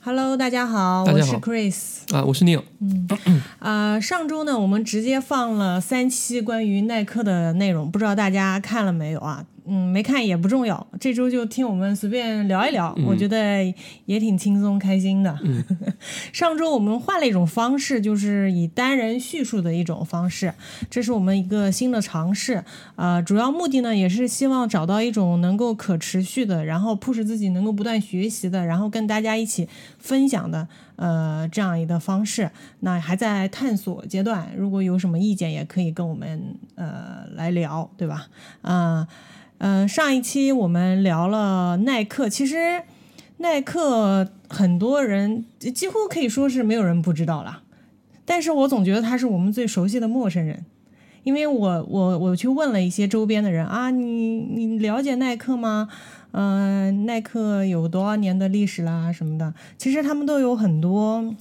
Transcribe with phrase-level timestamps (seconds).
[0.00, 1.74] Hello，大家好，我是 Chris
[2.14, 2.62] 啊，我是 Neil。
[2.80, 3.08] 嗯，
[3.58, 9.44] 啊，上周呢，我们直接放了三期关于耐克的内容，不知道大家看了没有啊？
[9.68, 13.62] 嗯，没看也不重要，这周就听我们随便聊一聊，我觉得
[14.06, 15.38] 也挺轻松开心的。
[16.32, 20.54] 上周我们换了一种方式，就是以单人叙述的一种方式，
[20.88, 22.64] 这是我们一个新的尝试。
[22.96, 30.66] 呃，主要目的呢，也是希望找到一种能够可持续的，然后迫使自己能够不断学习的，然后跟大家一起分享的，
[30.96, 32.50] 呃，这样一个方式。
[32.80, 38.26] 那还在探索阶段，如果有什么意见，也可以跟我们呃来聊，对吧？
[39.58, 39.88] 嗯。
[39.88, 42.82] 上一期我们聊了耐克，其实
[43.38, 47.62] 耐克很多人几乎可以说是没有人不知道了，
[48.24, 50.64] 但是我总觉得他是我们最熟悉的陌生人，
[51.22, 55.88] 因为我我我去问了一些周边的人啊，你你了解耐克吗？
[56.32, 61.34] 嗯，耐克有多少年的历史啦什么的，其实他们都有很多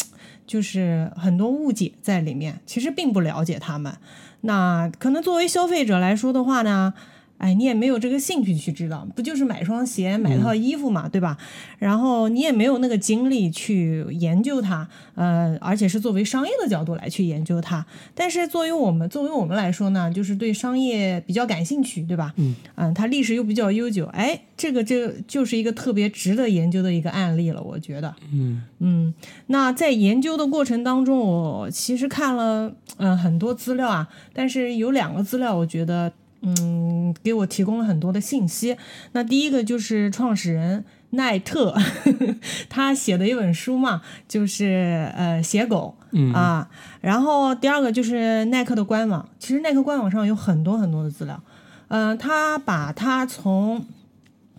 [0.45, 3.93] 就是很多误解在里面，其实并不了解他们。
[4.41, 6.93] 那可能作为消费者来说的话呢？
[7.37, 11.37] 哎，你也没有这个兴趣去知道，不就是买双鞋、买套衣服嘛，对吧？
[11.77, 17.85] 然后你也没有那个精力去研究它，呃，而且是作为商业的角度来去研究它。
[18.15, 22.33] 但是作为我们，作为我们来说呢，就是对商业比较感兴趣，对吧？
[22.37, 28.15] 嗯，嗯，它历史又比较悠久，哎，这个这就是一个特别值得研究的一个案例了，我觉得。
[28.33, 29.13] 嗯嗯，
[29.47, 36.11] 那在研究的过程当中，我其实看了嗯很多资料啊，但是有两个资料，我觉得。
[36.41, 38.77] 嗯，给我提供了很多的信息。
[39.13, 41.75] 那第一个就是创始人奈特，
[42.69, 45.95] 他写的一本书嘛，就是呃写狗
[46.33, 46.69] 啊。
[47.01, 51.41] 然后第二个就是耐克的官网，其实耐克官网上有很多很多的资料。
[51.87, 53.85] 嗯，他把他从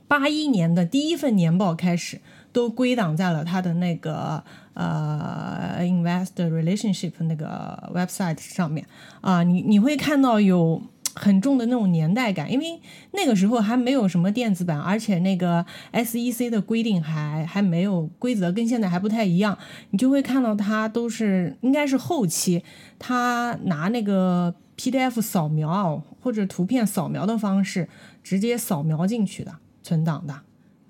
[0.08, 2.20] 八一年的第一份年报开始，
[2.52, 4.42] 都归档在了他的那个
[4.74, 8.84] 呃 Investor Relationship 那个 website 上面
[9.20, 9.44] 啊。
[9.44, 10.82] 你你会看到有。
[11.18, 19.58] 很重的那种年代感，因为那个时候还没有什么电子版，而且那个 SEC 的规定还还没有规则，跟现在还不太一样。
[19.90, 22.62] 你就会看到它都是应该是后期，
[22.98, 27.88] 他拿那个 PDF 扫描或者图片扫描的方式
[28.22, 30.34] 直接扫描进去的存档的。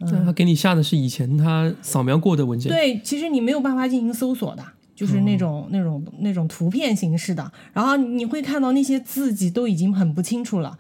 [0.00, 2.70] 嗯，他给你下的是以前他扫描过的文件。
[2.70, 4.64] 对，其实你没有办法进行搜索的。
[4.98, 10.76] 就是那种那种那种图片形式的，然后你会看到那些字迹都已经很不清楚了，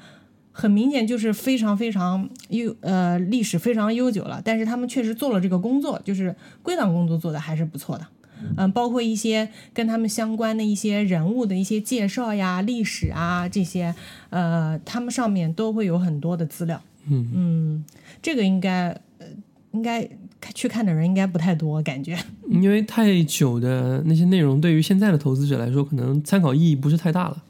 [0.50, 6.34] 很明显就是非常非常悠呃历史非常悠久了，但是他们确实做了这个工作，就是
[6.64, 8.08] 归档工作做的还是不错的，
[8.56, 13.94] 嗯，包括一些跟他们相关的一些人物的一些介绍呀、历史啊这些，
[14.30, 17.30] 呃，他们上面都会有很多的资料，嗯。
[17.32, 17.84] 嗯，
[18.20, 19.26] 这个应该呃
[19.70, 20.10] 应该。
[20.54, 22.18] 去看的人应该不太多，感觉，
[22.50, 27.42] 因为太久的那些内容对于现在的投资者来说，可能参考意义不是太大了。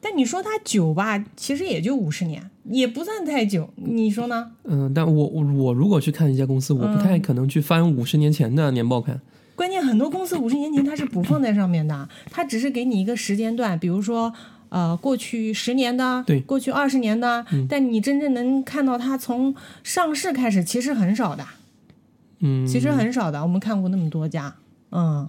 [0.00, 4.50] 但你说它久吧，其实也就五十年，也不算太久，你说呢？
[4.64, 9.18] 嗯，但我我如果去看一家公司，我不太可能去翻五十年前的年报看。
[9.56, 14.30] 关键很多公司五十年前它是不放在上面的，它只是给你一个时间段，比如说
[14.68, 21.46] 呃过去十年的，对，过去二十年的，但你真正能看到它从上市开始，其实很少的。
[22.46, 24.54] 嗯，其实很少的，我们看过那么多家，
[24.92, 25.26] 嗯，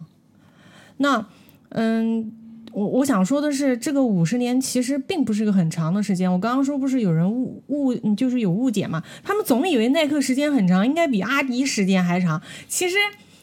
[0.98, 1.26] 那，
[1.70, 2.30] 嗯，
[2.74, 6.30] 我我想说的是，这个五十年其实并不是个很长的时间。
[6.30, 9.02] 我刚刚说不是有人误误，就是有误解嘛？
[9.24, 12.42] 他们总以为耐克时间很长，应该比阿迪时间还长。
[12.68, 12.98] 其实，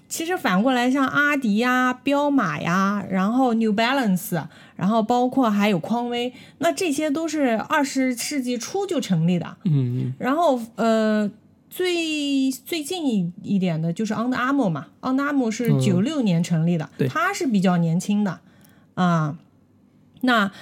[0.07, 4.45] 其实反过来，像阿迪呀、彪马呀，然后 New Balance，
[4.77, 9.57] 然后包括还有匡威，那这些都是二十世纪初就成立的。
[9.65, 11.31] 嗯，然后呃。
[11.75, 18.41] 最最近一一点的就是 Under Armour 嘛，Under Armour 是九六年成立的，它是比较年轻的
[18.93, 19.35] 啊。
[20.21, 20.53] 那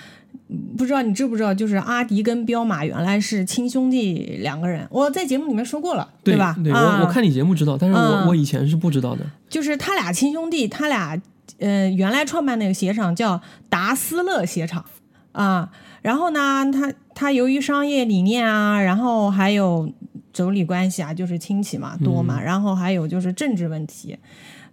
[0.79, 6.57] 不知道你知不知道，就是阿迪跟彪马原来是亲兄弟两个人，我在节目里面说过了，对吧？
[6.63, 9.27] 对，我我看你节目知道，但是我我以前是不知道的。
[9.49, 11.21] 就是他俩亲兄弟，他俩
[11.59, 14.85] 呃原来创办那个鞋厂叫达斯勒鞋厂
[15.33, 15.71] 啊。
[16.03, 19.93] 然后呢，他他由于商业理念啊，然后还有。
[20.33, 24.17] 妯娌关系啊，就是亲戚嘛多嘛，然后还有就是政治问题，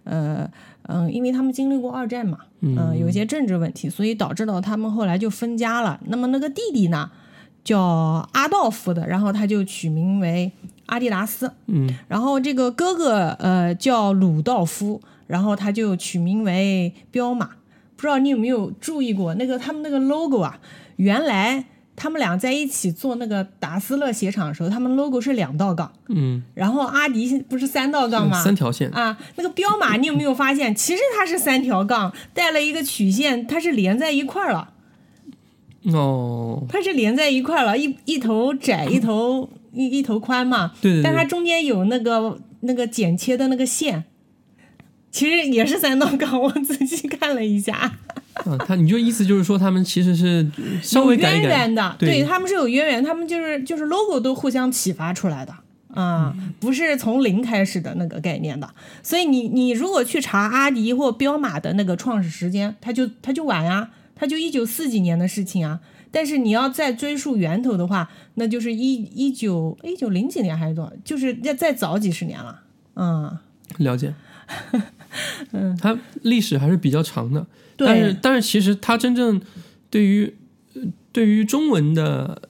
[0.04, 0.48] 呃
[0.82, 6.00] 嗯，因为他们经历过二战嘛，嗯，有一些政治问题，所以导致到他们后来就分家了。
[6.06, 7.10] 那么那个弟弟呢，
[7.62, 7.78] 叫
[8.32, 10.50] 阿道夫的，然后他就取名为
[10.86, 17.50] 阿迪达斯，嗯，然后这个哥哥呃叫鲁道夫，然后他就取名为彪马。
[17.96, 20.58] 不知道你有没有注意过那个他们那个 logo 啊，
[20.96, 21.64] 原来。
[22.00, 28.40] 他们俩在一起做那个达斯勒鞋厂的时候，他们 logo 是两道杠，嗯，然后阿迪不是三道杠吗？
[28.40, 34.72] 三条线，啊，那个彪马你有没有发现，其实它是三条杠带了一个曲线，它是连在一块儿了，
[35.92, 44.04] 哦，它是连在一块儿了，一一头窄 一头一一头宽嘛，对对对，但它中间有那个那个剪切的那个线，
[45.10, 47.98] 其实也是三道杠，我仔细看了一下，
[48.44, 50.48] 啊，他你就意思就是说他们其实是
[50.82, 55.54] 稍微有渊源的，对他们是有渊源，他们就是就是 logo 都互相启发出来的。
[55.94, 58.68] 啊、不是从零开始的那个概念的，
[59.02, 65.80] 所以你你如果去查阿迪或彪马的那个创始时间，它就它就晚啊，它就一九四几年的事情啊。
[66.12, 72.60] 但是你要再追溯源头的话，那就是一一九一九零几年还是多少，就是要再早几十年了。
[72.94, 73.36] 嗯，
[73.78, 74.14] 了解。
[75.50, 77.46] 嗯，它历史还是比较长的，对
[77.78, 79.40] 但是但是其实它真正
[79.88, 80.34] 对于
[80.74, 80.82] 呃
[81.12, 82.42] 对于中文的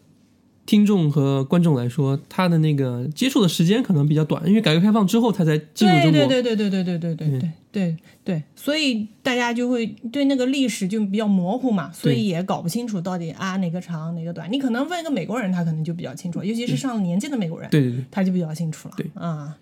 [0.67, 6.27] 听众和观众来说，他的那个接触的时间可能比较短，因为改革开放之后他才进入中国。
[6.27, 14.51] 对对对对对对对对对对对，所以大家就会对那个历史就比较模糊嘛，所以也搞不清楚到底啊哪个长哪个短。
[14.53, 18.05] 你可能问一个美国人，他可能就比较清楚，尤其是上了年纪的美国人，对对对。
[18.11, 18.95] 他就比较清楚了。
[18.97, 19.11] 对。
[19.15, 19.57] 啊，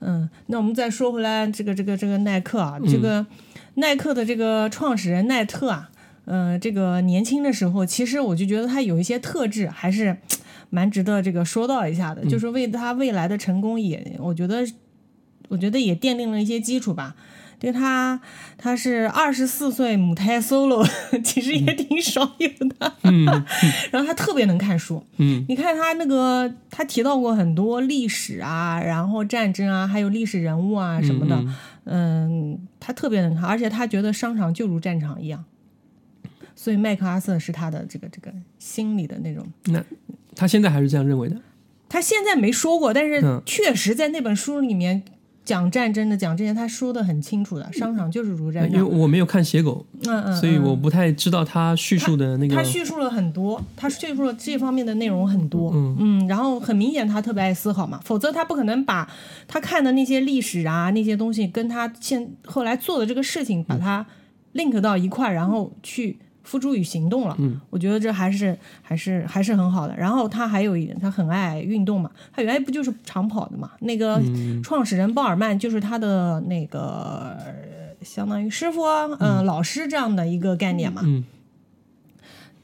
[0.00, 3.24] 嗯，那我们再说回来，这个这个这个耐克啊，这个
[3.74, 5.90] 耐克的这个创始人奈特啊，
[6.26, 10.16] 嗯、这个年轻的时候，其实我就觉得他有一些特质还是
[10.70, 14.66] 蛮值得这个说到一下的，就是为他未来的成功也，我觉得
[15.48, 17.16] 我觉得也奠定了一些基础吧。
[17.60, 18.18] 对他，
[18.56, 20.84] 他是二十四岁母胎 solo，
[21.22, 22.92] 其实也挺少有的。
[23.92, 31.44] 然后他特别能看书，嗯，你看他那个，他提到过很多历史啊，然后战争啊，还有历史人物啊什么的，
[31.84, 35.44] 嗯他特别能看，而且他觉得商场就如战场一样，
[36.56, 39.46] 所以麦克阿瑟是他的这个这个心里的那种。
[39.66, 39.84] 那
[40.34, 41.36] 他现在还是这样认为的。
[41.90, 45.02] 他现在没说过，但是嗯确实在那本书里面
[45.50, 48.98] 讲战争的、讲这些，他说的很清楚的，商场就是如战场因为。
[49.00, 52.54] 我没有看写狗，嗯嗯，所以嗯我不太知道他叙述的那个。
[52.54, 56.28] 他叙述了很多，他叙述了这方面的内容很多，嗯嗯。
[56.28, 59.10] 然后很明显他特别爱思考嘛，否则他不可能把
[59.48, 64.06] 他看的那些历史啊那些东西跟他现后来做的这个事情把它
[64.54, 66.16] link 到一块儿，然后去
[66.50, 67.36] 付诸于行动了。
[67.38, 69.96] 嗯，我觉得这还是还是还是很好的。
[69.96, 73.70] 然后他还有一点，他很爱运动嘛，他原来不就是长跑的嘛？
[73.80, 77.36] 那个嗯创始人鲍尔曼就是他的那个。
[77.44, 77.70] 呃
[78.02, 81.22] 相当于师傅啊，嗯、老师这样的一个概念嘛，嗯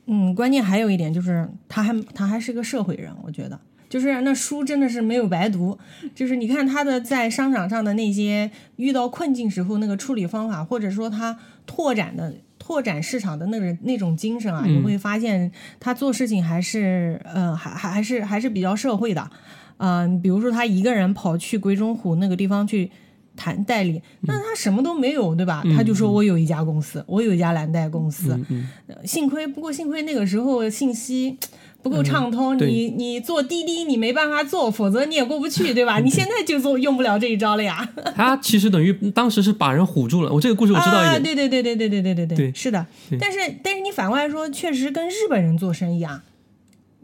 [0.07, 5.79] 嗯，关键还有一点就是，他还他还是个社会人，我觉得，就是那书真的是没有白读，
[6.15, 12.33] 就是你看他的在商场上的那些遇到困境时候那个处理方法，或者说他拓展的
[12.67, 15.49] 拓展市场的那个那种精神啊，你会发现
[15.79, 19.31] 他做事情还是呃还还还是还是比较社会的，
[19.77, 22.91] 嗯、比如说他一个人跑去鬼冢湖那个地方去。
[23.39, 25.63] 谈代理，那他什么都没有，对吧？
[25.77, 28.67] 他就说我有一家公司，我有一家蓝带公司，嗯
[29.05, 31.37] 幸亏，不过幸亏那个时候信息
[31.83, 35.99] 不够畅通，嗯你你坐滴滴你没办法坐，否则你也过不去，对吧？
[36.01, 37.89] 你现在就做 用不了这一招了呀。
[38.15, 40.33] 他其实等于当时是把人唬住了。
[40.33, 42.85] 我这个故事我知道一啊，点，对对对对对对对对对对是的。
[43.21, 46.25] 但是但是你反过来说，确实跟日本人做生意啊，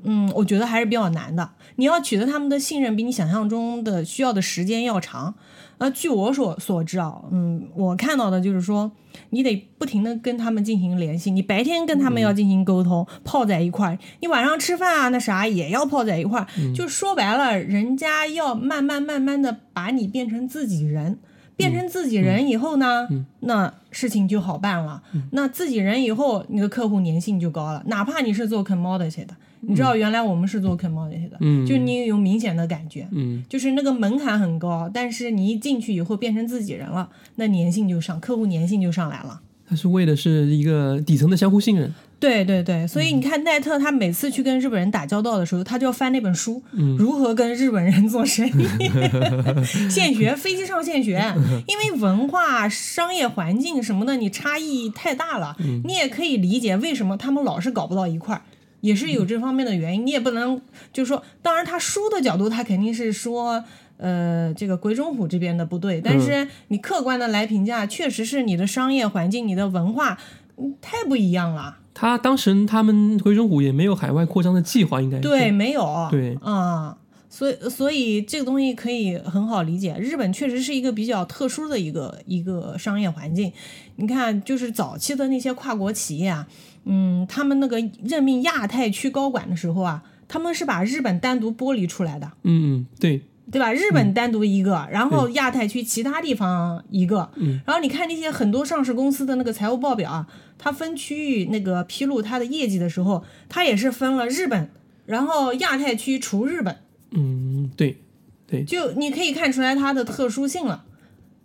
[0.03, 1.51] 嗯，我觉得还是比较难的。
[1.77, 5.35] 你要取得他们的信任，比你想象中的需要的时间要长。
[5.82, 8.88] 呃，据我所所知啊，嗯，我看到的就是说，
[9.30, 16.47] 你得不停的跟他们进行联系，你白天跟他们要进行沟通，泡在一块儿，你晚上吃饭啊那啥也要泡在一块儿。
[16.73, 21.18] 就说白了，人家要慢慢慢慢的把你变成自己人。
[21.54, 23.07] 变成自己人以后呢，
[23.40, 25.02] 那事情就好办了。
[25.33, 27.83] 那自己人以后，你的客户粘性就高了。
[27.87, 31.64] 哪怕你是做 commodity 的，你知道原来我们是做 commodity 的，嗯。
[31.64, 33.42] 就你有明显的感觉，嗯。
[33.49, 39.40] 就是那个门槛很高，但是你一进去以后变成自己人了，那粘性就上，客户粘性就上来了。
[39.69, 41.92] 他是为的是一个底层的相互信任。
[42.21, 46.62] 对对对，所以你看奈特他每次去跟日本人打交道的时候，他就要翻那本书，
[46.99, 48.88] 如何跟日本人做生意，
[49.90, 51.21] 现学，飞机上现学，
[51.66, 58.42] 因为文化、商业环境什么的，你差异太大了，你也可以理解为什么他们老是搞不到一块儿。
[58.83, 60.61] 也是有这方面的原因，你也不能
[60.93, 63.65] 就是说，当然他书的角度，他肯定是说，
[63.97, 70.19] 呃，这个鬼冢虎这边的不对，但是你客观的来评价，确实是你的商业环境、你的文化，
[70.59, 71.79] 嗯太不一样了。
[71.95, 76.09] 他当时他们鬼冢虎也没有海外扩张的计划，应该是对，没有。
[76.11, 76.97] 对啊、
[77.29, 79.95] 所以所以这个东西可以很好理解。
[79.99, 83.53] 日本确实是一个比较特殊的一个一个商业环境。
[83.97, 86.49] 你看，就是早期的那些跨国企业啊，
[86.85, 92.31] 嗯，他们那个任命亚太区高管的时候啊，他们是把日本单独剥离出来的。
[92.43, 93.23] 嗯嗯，对。
[93.51, 93.71] 对吧？
[93.75, 97.29] 日本单独一个，然后亚太区其他地方一个，
[97.67, 104.71] 然后你看那些很多上市公司的那个财务报表啊，它分区域那个披露它的业绩的时候，它也是分了日本，
[105.05, 106.79] 然后亚太区除日本。
[107.11, 107.99] 嗯，对，
[108.47, 110.85] 对，就你可以看出来它的特殊性了。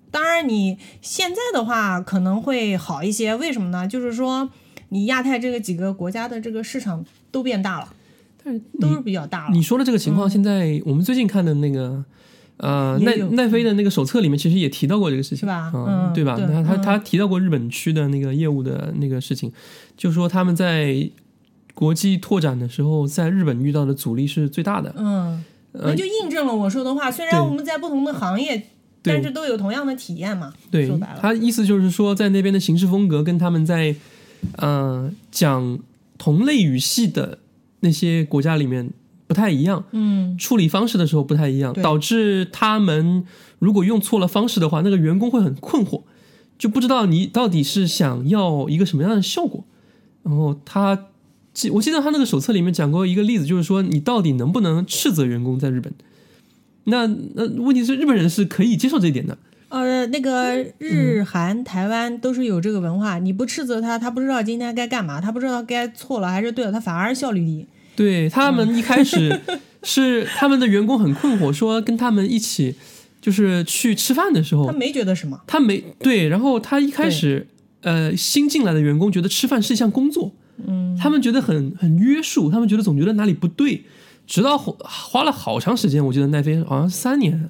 [0.10, 3.86] 当然，你现在的话可能会好一些，为什么呢？
[3.86, 4.50] 就是说
[4.90, 7.94] 你亚太这个几个国家的这个市场都变大了。
[8.44, 9.54] 但是都是比较大了。
[9.54, 12.06] 你说的这个情况，现在我们最近看的那个，
[12.56, 15.70] 呃，奈奈飞的那个手册里面，其实也提到过这个事情，是吧？
[15.76, 16.40] 嗯，对吧？
[16.40, 19.52] 他他他提到过日本区的那个业务的那个事情，
[19.98, 21.10] 就说他们在
[21.74, 24.96] 国际拓展的时候，在日本遇到的阻力是最大的。
[24.98, 27.12] 嗯，那就印证了我说的话。
[27.12, 28.64] 虽然我们在不同的行业，
[29.02, 30.54] 但是都有同样的体验嘛。
[30.72, 33.94] 对，说白了，他意思就是说，在那边的行事风格跟他们在
[34.58, 35.80] 呃讲
[36.18, 37.40] 同类语系的。
[37.82, 38.90] 那些国家里面
[39.28, 43.24] 不太一样，嗯，处理方式的时候不太一样，导致他们
[43.60, 46.02] 如果用错了方式的话，那个员工会很困惑，
[46.58, 49.64] 就不知道你到底是想要一个什么样的效果。
[50.24, 51.10] 然后他
[51.54, 55.94] 记，我记得他那个手册里面讲过一个例子，就是说你到底能不能斥责员工在日本？
[56.86, 59.38] 那那问题是日本人是可以接受这一点的。
[59.70, 67.68] 呃，那个日韩台湾都是有这个文化，你不斥责他，他不知道今天该干嘛，他不知道该错了还是对了，他反而效率低。
[67.96, 69.42] 对他们一开始
[69.84, 72.76] 是他们的员工很困惑，说跟他们一起
[73.20, 77.46] 就是去吃饭的时候，他没觉得什么，他没对，然后他一开始
[77.82, 80.32] 呃新进来的员工觉得吃饭是一项工作，
[80.66, 83.84] 嗯，他们觉得很很约束，他们觉得总觉得哪里不对，
[84.26, 87.50] 直到花了好长时间，我记得奈飞好像三年。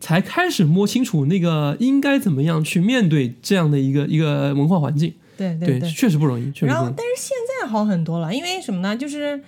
[0.00, 6.52] 才开始摸清楚那个应该怎么样去面对这样的一个一个文化环境，对对对，确实不容易。
[6.60, 8.96] 然后，但是现在好很多了，因为什么呢？
[8.96, 9.40] 就是，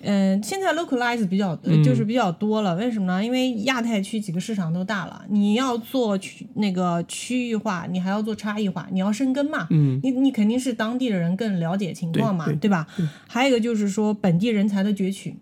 [0.00, 2.74] 嗯，现在 localize 比较就是比较多了。
[2.74, 3.24] 为什么呢？
[3.24, 9.68] 因为亚太区几个市场都大了，你要做区那个区域化，你还要做差异化，你要生根嘛。
[9.70, 12.86] 嗯，你你肯定是当地的人更了解情况嘛，对吧？
[13.28, 15.36] 还有一个就是说本地人才的攫取。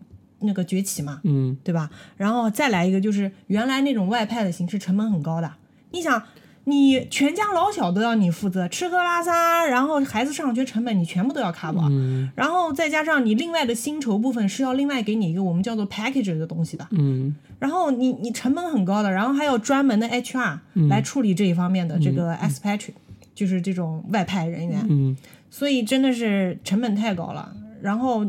[0.44, 1.90] 那个崛起嘛，嗯，对吧？
[2.16, 5.52] 然后再来一个，就是原来那种外派的形式成本很高的。
[5.90, 6.22] 你想，
[6.64, 20.58] 你全家老小都要你负责，吃喝拉撒，然后孩子上学成本你全部都要 cover，然后再加上你另外的薪酬部分是要另外给你一个我们叫做 package 的东西的，嗯，然后你你成本很高的，然后还有专门的 HR
[20.88, 22.94] 来处理这一方面的这个 expatriate，
[23.34, 25.16] 就是这种外派人员，嗯，
[25.50, 28.24] 所以真的是成本太高了，然后。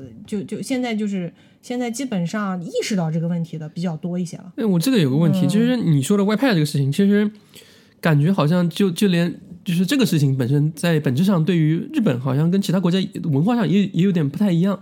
[0.00, 4.52] 呃，就就现在就是现在基本上意识到这个问题的比较多一些了。
[4.56, 7.30] 哎，我这个有个问题，就是你说的外派这个事情，其实
[8.00, 14.80] 感觉好像就就连就是这个事情本身在本质上对于日本好像跟其他国家文化上也也有点不太一样。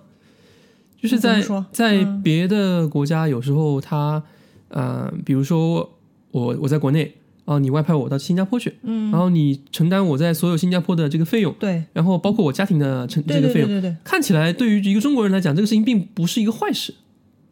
[1.01, 4.23] 就是在在别的国家有时候他
[4.69, 5.99] 呃，比如说
[6.31, 7.15] 我我在国内。
[7.49, 16.93] 哦，你外派我到新加坡去，嗯，然后你承担我在所有新加坡的这个费用，对，然后包括我家庭的承这个费用，对对对对，看起来对于一个中国人来讲，这个事情并不是一个坏事。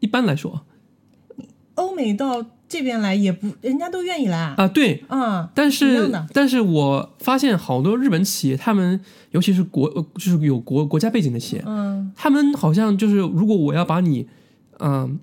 [0.01, 0.67] 一般来说，
[1.77, 9.01] 欧美到这边来也不，人家都愿意来啊，对，啊，但是但是我发现好多日本企业，他们
[9.31, 14.27] 尤其是国就是有国国家背景的企业，嗯，他们好像就是如果我要把你，
[14.81, 15.19] 嗯，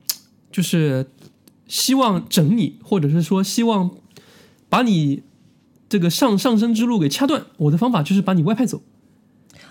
[0.52, 1.06] 就是
[1.68, 3.92] 希望整你，或者是说希望。
[4.74, 5.22] 把你
[5.88, 8.82] 这个上上升之路给掐断，我的方法就是把你外派走。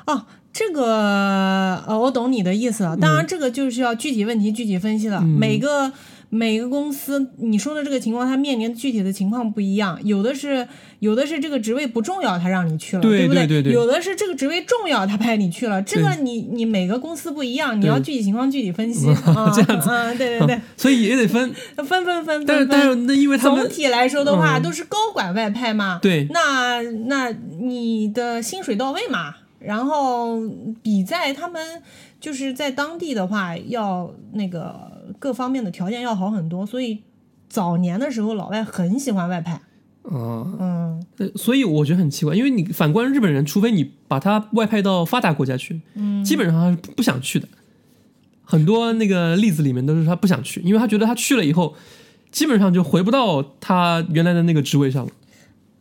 [0.07, 2.97] 哦，这个呃，我懂你的意思了。
[2.97, 5.93] 当然，这个就是要具体问题具体分析了，每个。
[6.35, 10.67] 每个公司你说的这个情况，它面临具体的情况不一样，有的是
[11.01, 13.62] 有的是这个职位不重要，他让你去了，对不对？
[13.71, 15.83] 有的是这个职位重要，他派你去了。
[15.83, 19.53] 这个你你每个公司不一样，你要具体情况具体分析 啊。
[19.55, 22.47] 这样子，嗯，对对对， 所以也得分分分分。
[22.47, 25.99] 但是但是那因为总体来说的话，都是高管外派嘛。
[26.01, 29.35] 对，那那你的薪水到位嘛？
[29.59, 30.41] 然后
[30.83, 31.83] 比在他们
[32.19, 34.91] 就是在当地的话，要那个。
[35.19, 37.03] 各方面的条件要好很多，所以
[37.49, 39.61] 早年的时候老外很喜欢外派。
[40.11, 47.47] 嗯，嗯，所以我觉得很奇怪，因为你反观日本人，除非你把他外派到发达国家去，嗯，基本上他是不想去的。
[48.43, 51.75] 很多那个例子里面都是他不想去，因为他觉得他去了以后，
[52.31, 55.13] 基本上就回不到他原来的那个职位上了。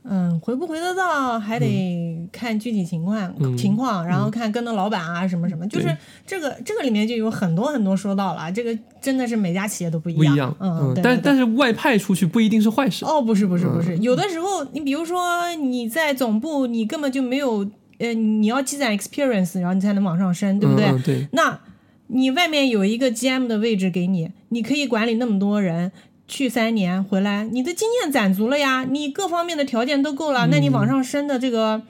[0.04, 21.60] 嗯，回不回得到还得看具体情况、嗯情况，然后看跟的老板啊什么什么，就是这个这个里面就有很多很多说到了，这个真的是每家企业都不一不一样，嗯，对但但是外派出去不一定是坏事，哦，不是不是不是，嗯有的时候你比如说你在总部，你根本就没有，呃，你要积攒 experience，然后你才能往上升，对不对，那
[22.08, 25.92] 你外面有一个 GM 的位置给你，你可以管理那么多人，
[26.32, 31.82] 去三年回来，你的经验攒足了呀，你各方面的条件都够了，那你往上升的这个。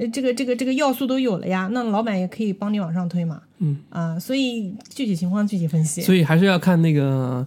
[0.00, 3.42] 呃，这个这个这个要素都有了呀，那老板也可以帮你往上推嘛。
[3.58, 6.00] 嗯啊，所以具体情况具体分析。
[6.00, 7.46] 所以还是要看那个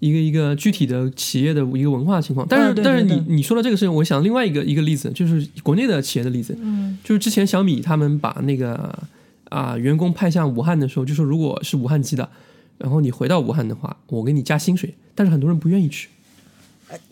[0.00, 2.44] 一个一个具体的企业的一个文化情况。
[2.50, 8.98] 但是、但是你你说到这个事情，我想另外一个一个例子，就是国内的企业的例子，嗯就是之前小米他们把那个
[9.50, 12.28] 啊、员工派向武汉的时候，就说如果是武汉籍的，
[12.82, 16.08] 然后你回到武汉的话，我给你加薪水，但是很多人不愿意去。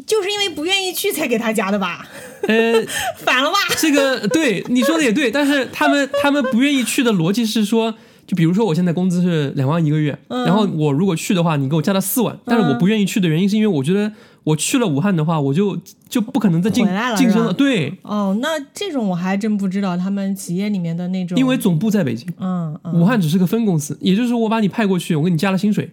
[0.07, 2.07] 就是因为不愿意去才给他加的吧？
[2.43, 2.85] 呃，
[3.25, 3.57] 反了吧？
[3.79, 7.95] 这个对你说的也对，但是他们他们不愿意去的逻辑是说，
[8.27, 14.13] 就比如说我现在工资是两万一个月，嗯然后我如果去的话，你给我加到四万，但是我不愿意去的原因是因为我觉得
[14.51, 15.79] 我去了武汉的话，我就
[16.09, 25.91] 就不可能再进晋升了，对，哦，那这种我还真不知道他们企业里面的那种，因为总部在北京，嗯嗯武汉只是个分公司，也就是我把你派过去，我给你加了薪水。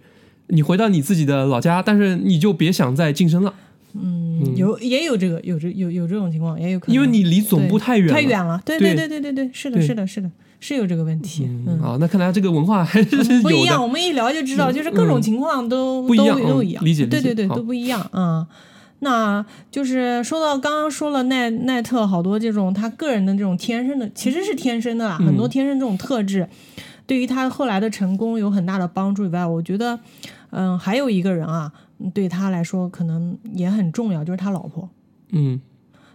[0.49, 3.53] 你回到你自己的老家，但是你就别想再晋升了，
[3.93, 8.13] 嗯有也有这个有这有有这种情况，也有可能，因为你离总部太远了。
[8.13, 11.79] 太远了，对对对对对对对，是的是的是的，是有这个问题，嗯。
[11.81, 17.05] 啊，那看来这个文化还是有不一样，我们一聊就知道，就是各种情况都、不一样都都一样，嗯理解。
[17.05, 18.47] 对对对，都不一样啊、嗯。
[18.99, 26.49] 那就是说到刚刚说了奈奈特好多这种他个人的这种天生的，其实是天生的很多天生这种特质，
[27.05, 29.99] 对于他后来的成功有很大的帮助以外，我觉得，
[30.49, 31.71] 嗯，还有一个人啊，
[32.11, 34.89] 对他来说可能也很重要，就是他老婆。
[35.29, 35.61] 嗯。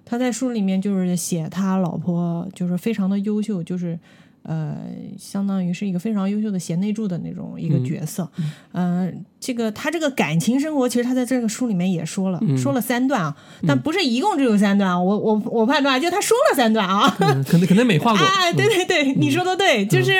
[0.04, 3.98] 他在书里面就是写他老婆就是非常的优秀，就是
[4.42, 4.76] 呃，
[5.18, 8.28] 相当于是一个非常优秀的贤内助的那种一个角色。
[8.72, 17.14] 嗯、呃，这个他这个感情生活，其实他在这个书里面也说了，说了三段啊，但不是一共只有三段啊，我我我判断就他说了三段啊。
[17.20, 18.20] 嗯，可能可能美化过。
[18.20, 20.12] 哎， 对对对，你说的对，就是。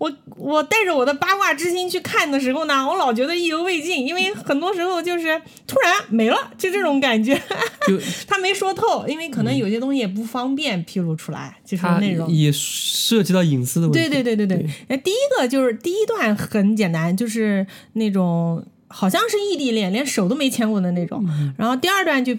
[0.00, 7.38] 我我带着我的八卦之心去看的时候呢，我老觉得意犹未尽，因为很多时候就是突然没了，就这种感觉。
[7.86, 12.30] 就 他没说透，因为可能有些东西也不方便披露出来，就是它内容。
[12.30, 14.08] 也涉及到隐私的问题。
[14.08, 21.22] 对对对对对，那第一个就是第一段很简单，就是那种好像是异地恋，连手都没牵过的那种。
[21.58, 22.34] 然后第二段就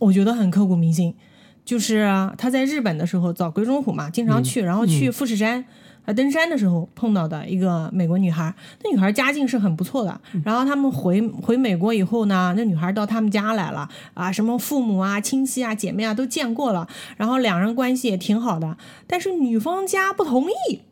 [0.00, 1.14] 我觉得很刻骨铭心，
[1.64, 5.64] 就是他在日本的时候找鬼冢虎嘛，经常去，然后去富士山。
[6.06, 10.20] 啊，登山的时候碰到的一个美国女孩，那女孩家境是很不错的。
[10.44, 18.78] 然后他们回回美国以后呢，那女孩到他们家来了啊，什么父母啊、亲戚啊、姐妹啊都见过了，然后两人关系也挺好的。
[19.06, 20.82] 但是女方家不同意，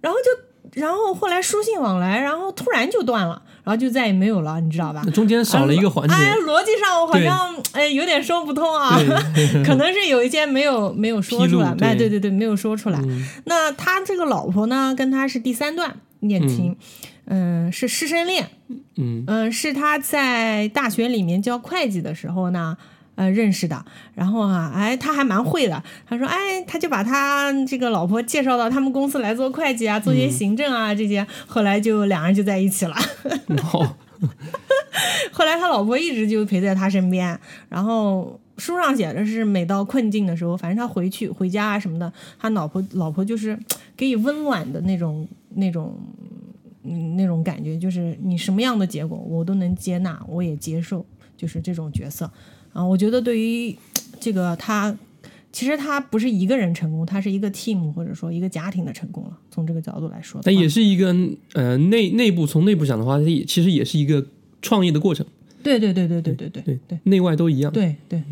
[0.00, 5.04] 然后就然后后来书信往来，然后突然就断了，然后就再也没有了，你知道吧？
[5.12, 6.14] 中间少了一个环节。
[6.14, 8.98] 哎，逻辑上我好像哎有点说不通啊，
[9.64, 12.98] 可能是有一些没有没有说出来，哎，对对对，没有说出来。
[13.04, 16.76] 嗯、那他这个老婆呢，跟他是第三段恋情，
[17.26, 18.78] 嗯、呃，是师生恋，嗯。
[18.96, 22.76] 嗯、呃，是他在大学里面教会计的时候呢。
[23.16, 25.82] 呃，认识的，然后啊，哎，他还蛮会的。
[26.06, 31.24] 他说，哎，他就把他这个老婆介绍到他们公司来做会计啊，做些行政啊、嗯、这些。
[31.46, 32.96] 后来就两人就在一起了。
[33.72, 33.96] 哦，
[35.30, 43.56] 后来他老婆一直就陪在他身边，然后书上写的是每到困境的时候，反正他回去回家啊什么的，他老婆老婆就是
[43.96, 45.96] 给予温暖的那种那种
[46.82, 52.28] 嗯那种感觉，就是你什么样的结果我都能接纳，我也接受，就是这种角色。
[52.74, 53.74] 啊，我觉得对于
[54.20, 54.94] 这个他，
[55.50, 59.30] 其实他不是一个人成功，他是一个 team 或者说一个家庭的成功了。
[59.50, 61.16] 从这个角度来说，但也是一个
[61.54, 64.26] 呃内内部从内部讲的话，它也其实也是一个
[64.60, 65.24] 创业的过程。
[65.62, 67.72] 对对对对对对对对对，内外都一样。
[67.72, 68.22] 对对。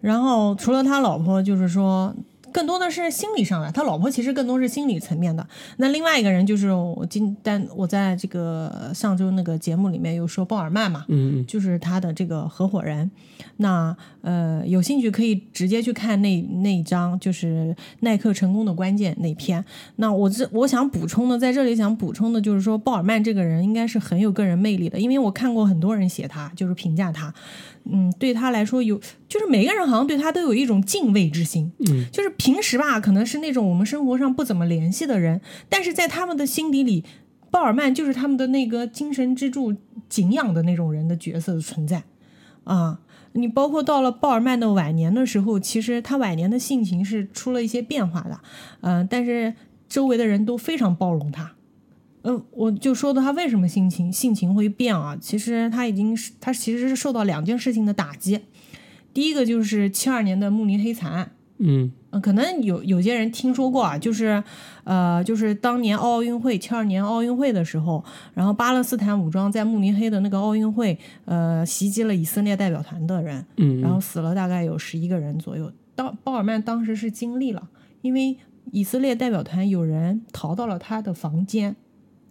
[0.00, 2.14] 然后除了他老婆，就是说。
[2.58, 5.46] 更多的是心理上的，他老婆其实更多是心理层面的。
[5.76, 13.08] 那另外一个人就是我今但我在这个上周那个节目里面有说鲍尔曼嘛，嗯，就是他的这个合伙人。
[13.58, 19.64] 那呃，有兴趣可以直接去看那那一章，就是耐克成功的关键那篇。
[19.96, 27.32] 那我这我想补充的，在这里想补充的就是说，鲍尔曼这个人应该是很有个人魅力的，因为我看过很多人写他，就是评价他，
[27.90, 37.04] 嗯，对他来说有，就是每个人好像对他都有一种敬畏之心，嗯，就是平时吧，可能是那种我们生活上不怎么联系的人，但是在他们的心底里，
[37.50, 39.74] 鲍尔曼就是他们的那个精神支柱、
[40.08, 42.04] 敬仰的那种人的角色的存在，
[42.64, 43.00] 啊。
[43.32, 48.40] 你包括到了鲍尔曼的晚年的时候，其实他晚年的性情是出了一些变化的，
[48.80, 49.54] 嗯、但是
[49.86, 51.52] 周围的人都非常包容他。
[52.28, 55.16] 呃，我就说的他为什么性情性情会变啊？
[55.18, 58.38] 其实他已经是他其实是受到两件事情的打击，
[59.14, 61.30] 第一个就是七二年的慕尼黑惨案。
[61.60, 64.44] 嗯嗯，可能有有些人听说过啊，就是，
[64.84, 75.72] 呃，就是当年奥运会七二年奥运会的时候，然后巴勒斯坦武装在慕尼黑的那个奥运会，呃，袭击了以色列代表团的人，嗯，然后死了大概有十一个人左右。
[75.94, 77.68] 当鲍尔曼当时是经历了，
[78.02, 78.36] 因为
[78.70, 81.74] 以色列代表团有人逃到了他的房间，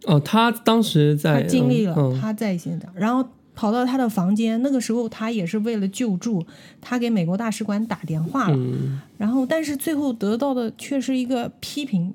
[0.05, 6.45] 哦，他当时在他经历了，嗯他在现场，然后跑到他的房间，那个时候他也是为了救助，
[6.79, 12.13] 他给美国大使馆打电话了，嗯然后但是最后得到的却是一个批评，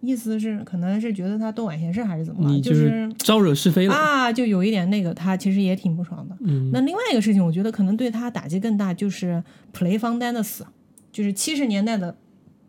[0.00, 3.94] 意思是可能是觉得他多管闲事还是怎么了，就是招惹是非了。
[3.94, 6.36] 啊，就有一点那个，他其实也挺不爽的。
[6.40, 10.66] 嗯那另外一个事情，我觉得可能对他打击更大，就是普雷方丹的死，
[11.12, 12.16] 就是七十年代的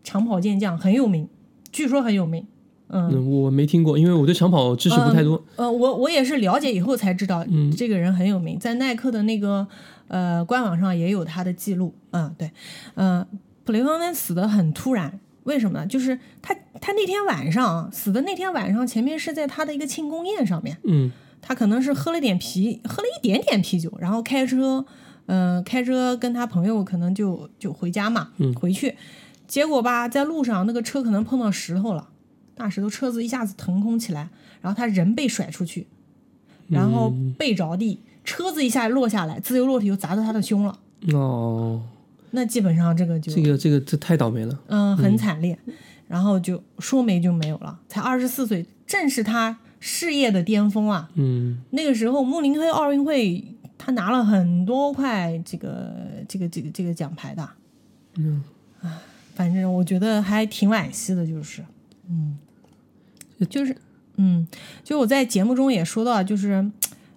[0.04, 1.28] 长跑健将，很有名，
[1.72, 2.46] 据说很有名。
[2.92, 5.42] 嗯，嗯，我没听过，因为我对长跑知识不太多。
[5.56, 9.66] 呃，我我也是了解以后才知道，嗯这个人很有名，在耐克的那个
[10.08, 11.94] 呃官网上也有他的记录。
[12.12, 12.50] 嗯，对，
[12.94, 13.26] 呃、
[13.64, 15.86] 普雷方丹死的很突然，为什么呢？
[15.86, 24.84] 就是他他那天晚上啊死的那天晚上，前面是在他的一个庆功宴上面，嗯他可能是喝了点啤，喝了一点点啤酒，然后开车，
[25.26, 28.94] 嗯、开车跟他朋友可能就就回家嘛，嗯回去，
[29.48, 32.10] 结果吧，在路上那个车可能碰到石头了，
[32.62, 34.28] 大石头，车子一下子腾空起来，
[34.60, 35.84] 然后他人被甩出去，
[36.68, 40.78] 然后背着地，车子一下落下来，自由落体就砸到他的胸了，
[41.12, 41.82] 哦，
[42.30, 44.60] 那基本上这个就这个这个这太倒霉了。
[44.68, 45.58] 嗯，很惨烈，
[46.06, 47.80] 然后就说没就没有了。
[47.88, 51.10] 才二十四岁，正是他事业的巅峰啊！
[51.14, 53.44] 嗯那个时候慕尼黑奥运会，
[53.76, 55.92] 他拿了很多块这个
[56.28, 57.48] 这个这个这个奖牌的。
[58.18, 58.44] 嗯，
[58.80, 59.02] 啊，
[59.34, 61.64] 反正我觉得还挺惋惜的，就是，
[62.08, 62.38] 嗯，
[63.46, 63.76] 就是，
[64.16, 64.46] 嗯，
[64.84, 66.70] 就我在节目中也说到，就是，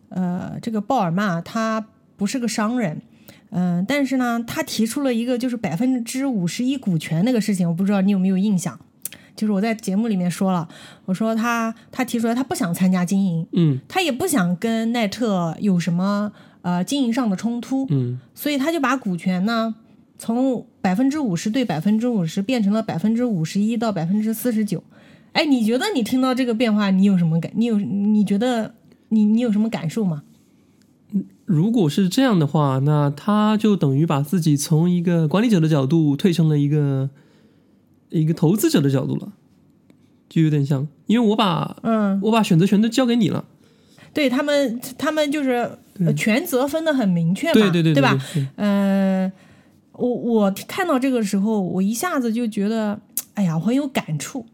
[0.10, 1.86] 呃，这个鲍尔曼啊他
[2.18, 3.02] 不是个商人。
[3.52, 8.78] 嗯、但是呢，他提出了一个就是百分之五十一股权那个事情，我不知道你有没有印象。
[9.34, 10.68] 就是我在节目里面说了，
[11.06, 16.32] 我说他他提出来他不想参加经营，嗯他也不想跟奈特有什么
[16.64, 19.76] 呃经营上的冲突，嗯所以他就把股权呢
[20.18, 24.84] 从百分之五十对百分之五十变成了百分之五十一到百分之四十九。
[25.36, 27.52] 哎，你觉得你听到这个变化，你有什么感？
[27.56, 28.74] 你有你觉得
[29.10, 30.24] 你你有什么感受吗？
[31.44, 37.10] 如果是这样的话，那他就等于把自己从一个管理者的角度退成了一个
[38.10, 39.34] 一个投资者的角度了，
[40.30, 43.44] 就有点像，因为我把嗯，我把选择权都交给你了，
[44.14, 45.70] 对他们，他们就是
[46.00, 48.18] 呃权责分的很明确嘛，对对对对吧？
[48.36, 49.32] 嗯呃，
[49.92, 52.98] 我我看到这个时候，我一下子就觉得，
[53.34, 54.46] 哎呀，我很有感触。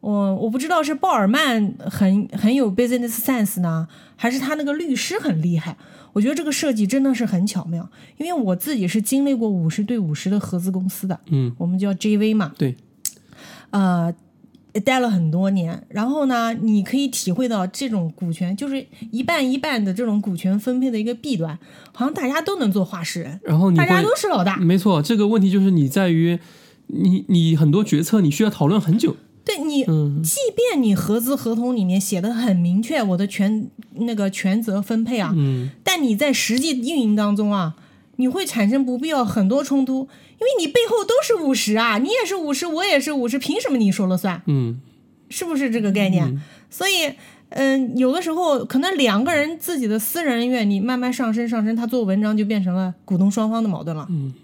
[0.00, 5.76] 我我不知道是鲍尔曼很很有 business sense 呢，还是他那个律师很厉害。
[6.14, 12.74] 我觉得这个设计真的是很巧妙，因为我自己是经历过五十对五十的合资公司的，嗯，我们叫 JV 嘛，对，
[13.70, 14.12] 呃，
[14.84, 21.56] 待了很多年，然后呢，你可以体会到这种股权就是一半一半的这种股权分配的一个弊端，
[21.92, 24.56] 好像大家都能做话事人，然后你大家都是老大。
[24.56, 26.38] 没错，这个问题就是你在于
[26.86, 29.14] 你你很多决策你需要讨论很久，
[29.48, 37.74] 对你，嗯即便你合资合同里面写的很明确，我的权那个权责分配啊，嗯但你在实际运营当中啊，
[38.16, 40.06] 你会产生不必要很多冲突，
[40.38, 44.42] 因为你背后都是五十啊，你也是五十，我也是五十，凭什么你说了算？
[44.46, 44.80] 嗯
[45.30, 46.26] 是不是这个概念？
[46.26, 47.10] 嗯所以，
[47.48, 54.06] 嗯、有的时候可能两个人自己的私人恩怨，你慢慢上升上升，他做文章就变成了股东双方的矛盾了。
[54.10, 54.34] 嗯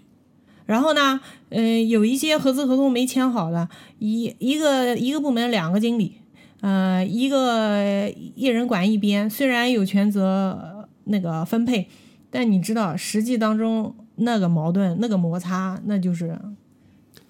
[0.65, 6.15] 然后呢，嗯、有一些合资合同没签好的，一一个一个部门两个经理，
[6.61, 11.87] 呃，一个一人管一边，虽然有权责呃那个分配，
[12.29, 16.37] 但你知道实际当中那个矛盾、那个摩擦，那就是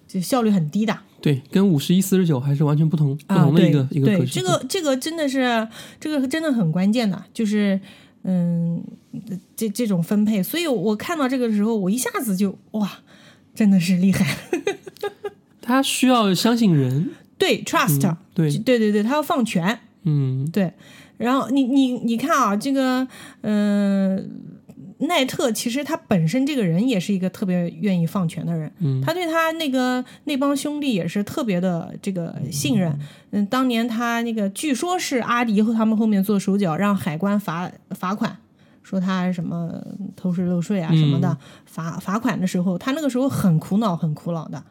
[0.08, 0.98] 就效率很低的。
[1.22, 4.32] 对，跟五十一四十九还是完全不同不同的一个、一个对，格局。
[4.32, 5.68] 这个这个真的是
[6.00, 7.80] 这个真的很关键的，就是
[8.24, 8.84] 嗯，
[9.56, 12.92] 这这种分配，所以我看到这个时候，我一下子就哇，
[13.56, 14.38] 真的是厉害，
[15.62, 20.48] 他需要相信人，对，trust，、嗯对，对对对，他要放权，嗯。
[20.52, 20.72] 对，
[21.18, 23.08] 然后你你你看啊，这个
[23.42, 24.24] 嗯、呃
[25.00, 29.02] 奈特其实他本身这个人也是一个特别愿意放权的人，嗯。
[29.02, 32.98] 他对他那个那帮兄弟也是特别的这个信任。
[33.32, 38.38] 嗯，当年他那个据说是阿迪和他们后面做手脚，让海关罚罚款，
[38.86, 39.70] 说他什么
[40.16, 44.64] 偷税漏税啊什么的，罚罚款的时候，他那个时候很苦恼，很苦恼的，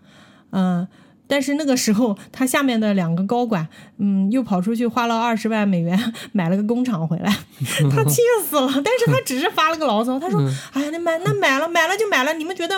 [0.51, 0.87] 嗯。
[1.27, 5.99] 但是那个时候，他下面的两个高管，嗯，又跑出去花了二十万美元
[6.33, 7.35] 买了个工厂回来，
[7.91, 8.71] 他气死了。
[8.85, 10.39] 但是他只是发了个牢骚，他说
[10.75, 12.77] ：“哎呀，那买那买了买了就买了，你们觉得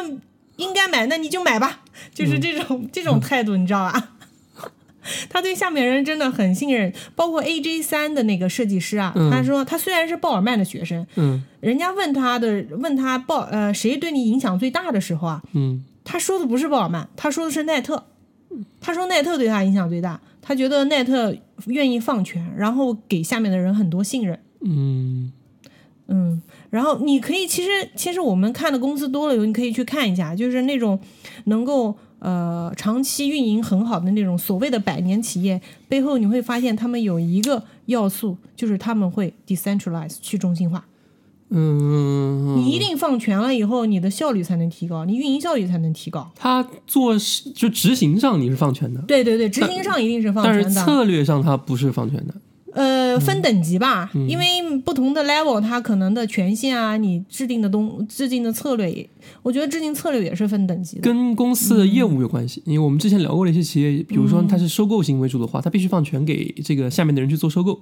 [0.59, 1.81] 应该买，那你就买吧。”
[2.15, 4.11] 就是这种这种态度，你知道吧？
[5.29, 18.05] 他对下面人真的很信任，包括 AJ 三的那个设计师啊，他说他虽然是鲍尔曼的学生，嗯，人家问他的问他鲍呃谁对你影响最大的时候啊，嗯，他说的不是鲍尔曼，他说的是奈特。
[18.81, 24.39] 他说奈特对他影响最大，他觉得奈特愿意放权，然后给下面的人很多信任。
[24.63, 25.31] 嗯
[26.09, 26.41] 嗯，
[26.71, 30.99] 然后你可以其实其实我们看的公司多了以后，你可以去看一下，就是那种
[31.47, 40.85] 能够呃长期运营很好的那种所谓的百年企业背后，你会发现他们有一个要素，就是他们会 decentralize 去中心化。
[41.51, 46.29] 嗯，你一定放权了以后，你的效率才能提高，你运营效率才能提高。
[46.35, 47.15] 他做
[47.55, 50.63] 就执行上你是放权的，对对对，执行上一定是放权的。
[50.65, 52.35] 但是策略上他不是放权的。
[52.77, 54.45] 呃，分等级吧，因为
[54.85, 59.09] 不同的 level，它可能的权限啊，你制定的东制定的策略，
[59.43, 61.03] 我觉得制定策略也是分等级的。
[61.03, 67.81] 跟公司的业务有关系，因为我们之前聊过的一些企业，比如说它是收购型为主的话，它必须放权给这个下面的人去做收购。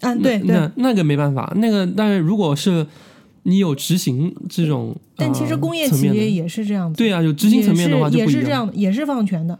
[0.00, 2.86] 嗯，对，那那个没办法，那个但是如果是
[3.42, 9.58] 你有执行这种，但其实工业企业也是这样子，对啊，有执行层面的话就也是这样的，也是放权的。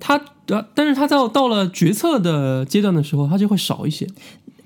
[0.00, 0.18] 他
[0.48, 4.06] 呃，但是他到到了决策的阶段的时候，他就会少一些。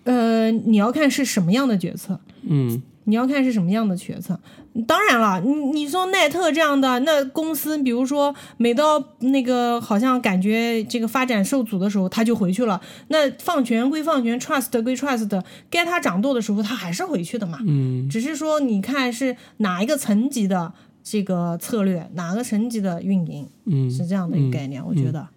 [0.05, 2.83] 呃，你要看是什么样的决策，嗯。
[3.05, 4.39] 你要看是什么样的决策，
[4.87, 12.81] 当然了，你你说奈特这样的那公司，比如说每到那个好像感觉这个发展受阻的时候，他就回去了。
[13.09, 17.59] 那放权归放权，trust 归 trust，该他掌舵的时候，他还是回去的嘛。
[17.67, 24.81] 嗯，只是说你看是哪一个层级的这个策略，哪个层级的运营，嗯，是这样的一个概念。
[24.87, 25.29] 我觉得，嗯，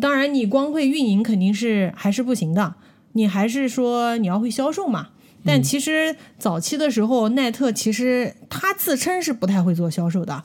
[0.00, 2.74] 当然你光会运营肯定是还是不行的，
[3.12, 5.08] 你还是说你要会销售嘛。
[5.44, 10.42] 但其实早期的时候，奈特其实他自称是不太会做销售的，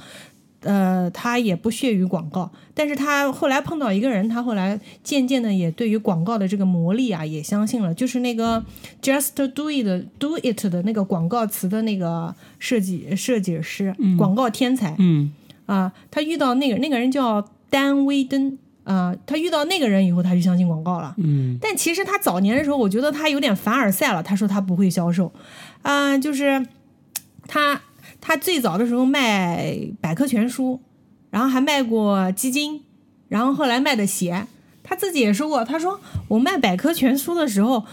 [0.60, 2.52] 呃，他也不屑于广告。
[2.74, 7.94] 但是他后来碰到一个人，他后来渐渐的也对于广告的这个魔力啊，也相信了。
[7.94, 8.63] 就是那个
[9.02, 15.32] Just Do It Do It 的那个广告词的那个设计设计师，广告天才，嗯。
[15.65, 18.58] 啊，他遇到那个那个人叫丹威登。
[18.86, 21.13] 啊，他遇到那个人以后，他就相信广告了。
[21.19, 24.23] 嗯，但其实他早年的时候，我觉得他有点凡尔赛了。
[24.23, 25.32] 他说他不会销售，
[25.84, 26.65] 啊，就是
[27.47, 27.79] 他
[28.19, 30.82] 他最早的时候卖百科全书，
[31.29, 32.82] 然后还卖过基金，
[33.27, 34.47] 然后后来卖的鞋。
[34.82, 37.86] 他自己也说过，他说我卖百科全书的时候。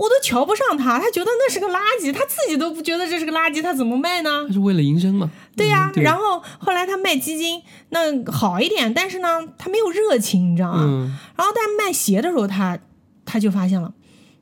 [0.00, 4.46] 我都瞧不上他，他觉得那是个垃圾，他自己都不觉得这是个垃圾，他怎么卖呢？
[4.48, 5.30] 他是为了营生嘛？
[5.54, 7.60] 对呀，然后后来他卖基金，
[7.90, 11.18] 那好一点，但是呢，他没有热情，你知道吗？
[11.36, 12.78] 然后但卖鞋的时候，他
[13.26, 13.92] 他就发现了，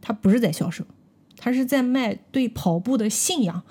[0.01, 0.85] 他不是在销售，
[1.37, 3.62] 他是在卖对跑步的信仰。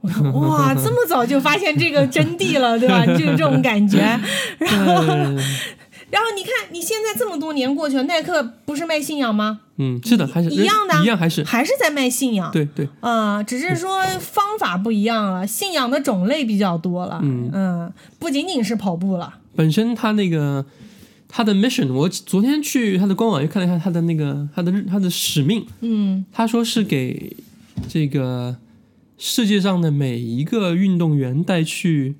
[0.00, 3.06] 我说 哇，这么早就发现这个真谛了，对吧？
[3.06, 3.98] 就有这种感觉，
[4.58, 5.04] 然后。
[6.08, 9.60] 然后你看，你现在这么多年过去了，耐克不是卖信仰吗？
[9.78, 12.50] 嗯，是的，还是一样的，一样还是还是在卖信仰。
[12.52, 17.20] 对对，啊，只是说方法不一样了，信仰的种类比较多了。
[17.22, 19.38] 嗯嗯，不仅仅是跑步了。
[19.56, 20.64] 本身他那个
[21.28, 25.66] 他的 mission，我昨天去他的官网又看了一下他的那个他的他的使命。
[25.80, 27.36] 嗯，他说是给
[27.88, 28.56] 这个
[29.18, 32.14] 世界上的每一个运动员带去，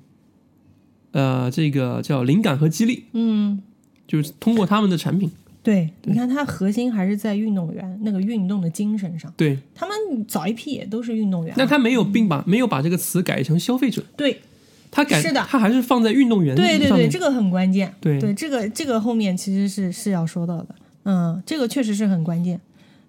[1.13, 3.05] 呃，这个叫灵感和激励。
[3.13, 3.63] 嗯。
[4.07, 5.29] 就是通过他们的产品，
[5.61, 9.31] 对，你看它核心还是在运动员那个运动的精神上。
[9.35, 11.53] 对，他们早一批也都是运动员。
[11.57, 14.01] 那他没有并把没有把这个词改成消费者。
[14.15, 14.41] 对，
[14.89, 16.55] 他改是的，他还是放在运动员。
[16.55, 17.93] 对对对，这个很关键。
[17.99, 20.75] 对对，这个这个后面其实是是要说到的。
[21.03, 22.59] 嗯，这个确实是很关键。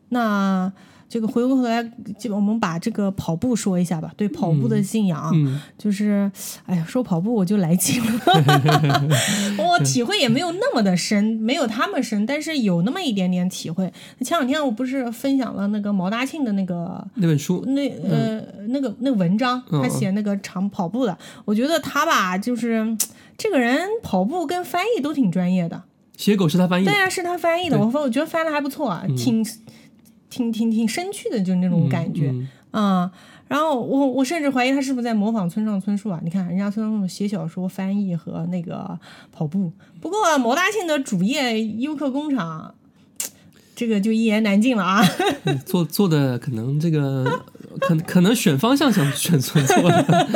[0.09, 0.73] 那。
[1.09, 1.83] 这个回过头来，
[2.19, 4.13] 就我们把这个跑步说一下吧。
[4.17, 5.33] 对跑步的信仰，
[5.79, 6.31] 就是，
[6.67, 8.21] 哎呀，说跑步我就来劲了。
[9.59, 13.91] 我体会也没有那么的深，没有他们深，但是有那么一点点体会。
[14.21, 21.17] 前两天我不是分享了那个毛大庆的那个那本书，那呃那个那文章，他写那个长跑步的，
[21.47, 22.97] 我觉得他吧，就是
[23.39, 25.85] 这个人跑步跟翻译都挺专业的。
[26.19, 27.79] 写狗是他翻译，对啊，是他翻译的。
[27.79, 29.43] 我说我觉得翻的还不错啊，挺。
[30.31, 32.35] 挺挺挺生趣的，就那种感觉
[32.71, 33.11] 啊。
[33.49, 36.21] 然后我我甚至怀疑他是不是在模仿村上春树啊？
[36.23, 38.99] 你看人家村上春树写小说、翻译和那个
[39.33, 39.73] 跑步。
[40.03, 42.75] 不过毛大庆的主业优客工厂，
[43.75, 45.03] 这个就一言难尽了啊。
[45.65, 47.25] 做做的可能这个
[47.81, 50.29] 可可能选方向想选错了。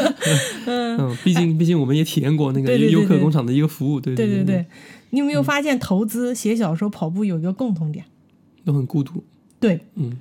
[0.64, 4.64] 嗯，毕竟毕竟我们也体验过那个优客工厂的一个服务，对对对对。
[5.11, 8.07] 你有没有发现投资写小说跑步有一个共同点？
[8.64, 9.22] 都很孤独。
[9.62, 10.18] 对，嗯，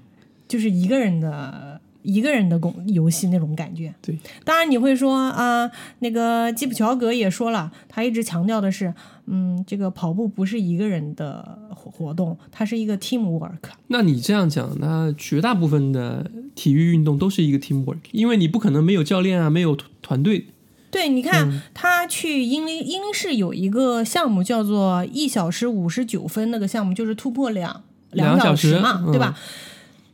[0.47, 1.81] 就是一个人的。
[2.03, 4.17] 一个人的工游戏那种感觉，对。
[4.43, 8.91] 当然你会说啊，那个基普乔格也说了，他一直强调的是，
[9.27, 13.69] 嗯，这个跑步不是一个人的活活动，它是一个 team work。
[13.89, 16.25] 那你这样讲，那绝大部分的
[16.55, 20.47] 体育运动都是一个 team work，因为你不可能没有教练啊，没有团队。
[20.89, 29.37] 对，你看他去英林英式有一个项目叫做一小时五十九分，那个项目就是突破两两小时嘛，对吧？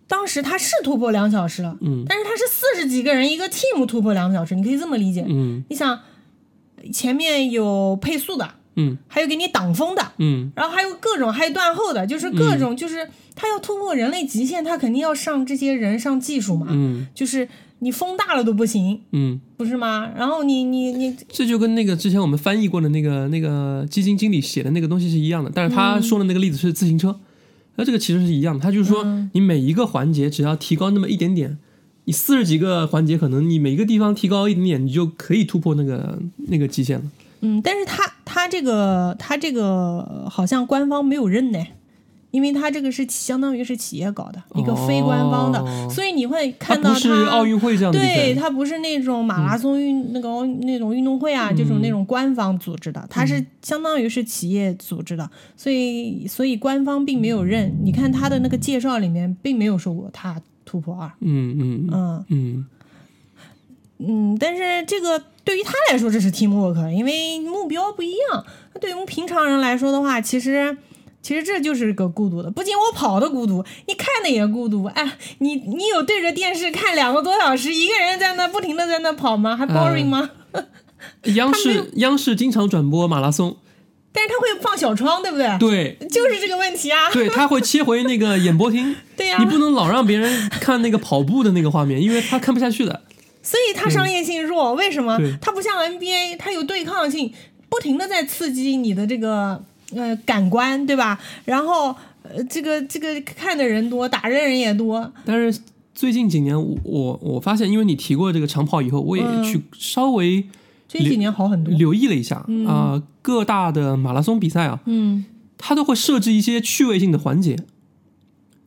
[0.08, 6.00] 当时他是突破两小时了，嗯，但是他是四十几个人一个 team 突破两个小时，你可以这么理解，嗯，你想
[6.94, 20.10] 前面有配速的，嗯，还有给你挡风的，嗯，然后还有各种还有断后的，就是各种就是他要突破人类极限，他肯定要上这些人上技术嘛，嗯，就是你风大了都不行，嗯，不是吗？
[20.16, 27.20] 然后你你你这就跟那个之前我们翻译过的那个那个基金经理写的那个东西是一样的，但是他说的那个例子是自行车。
[27.78, 31.58] 那这个其实是一样的，他就是说，你每一个环节只要提高那么一点点，
[32.04, 37.06] 你四十几个环节，可能你每个地方提高一点点，你就可以突破那个那个极限了。
[37.42, 41.60] 嗯，但是他他这个他这个好像官方没有认呢。
[42.32, 57.74] 因为它这个是相当于是企业搞的一个非官方的，所以你会看到它不是奥运会这样的，对，它不是那种马拉松运那个那种运动会啊，这种那种官方组织的，它是相当于是企业组织的，所以所以官方并没有认。
[57.82, 62.66] 你看他的那个介绍里面并没有说过他突破二，嗯嗯嗯嗯
[64.00, 68.46] 嗯，但是这个对于他来说这是 team work，因为目标不一样。
[68.74, 70.78] 那对于我们平常人来说的话，其实。
[71.28, 74.86] 其实这就是个孤独的，不仅我跑的孤独，你看的也孤独。
[74.86, 79.58] 哎，你你有对着电视看两个多小时，一个人在那不停的在那跑吗？
[79.58, 80.30] 还 boring 吗？
[81.36, 83.58] 央视央视经常转播马拉松，
[84.14, 85.58] 但是他会放小窗，对不对？
[85.60, 87.12] 对，就是这个问题啊。
[87.12, 88.96] 对，他会切回那个演播厅。
[89.18, 93.02] 对呀，你不能老让别人看那个跑步的那个画面，因为他看不下去的。
[93.44, 95.20] 所以它商业性弱，为什么？
[95.42, 97.34] 它不像 NBA，它有对抗性，
[97.68, 99.66] 不停的在刺激你的这个。
[99.96, 101.20] 呃，感官对吧？
[101.46, 105.12] 然后呃，这个这个看的人多，打的人也多。
[105.24, 105.62] 但是
[105.96, 110.46] 最近几年，我我发现，因为你提过这个长跑以后，我也去稍微
[110.88, 115.26] 这几年好很多，留意了一下啊，各大的马拉松比赛啊，嗯，
[115.58, 117.58] 它都会设置一些趣味性的环节，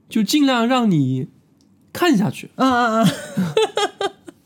[0.09, 1.29] 就尽量让你
[1.93, 2.51] 看下去。
[2.57, 3.09] 啊啊啊！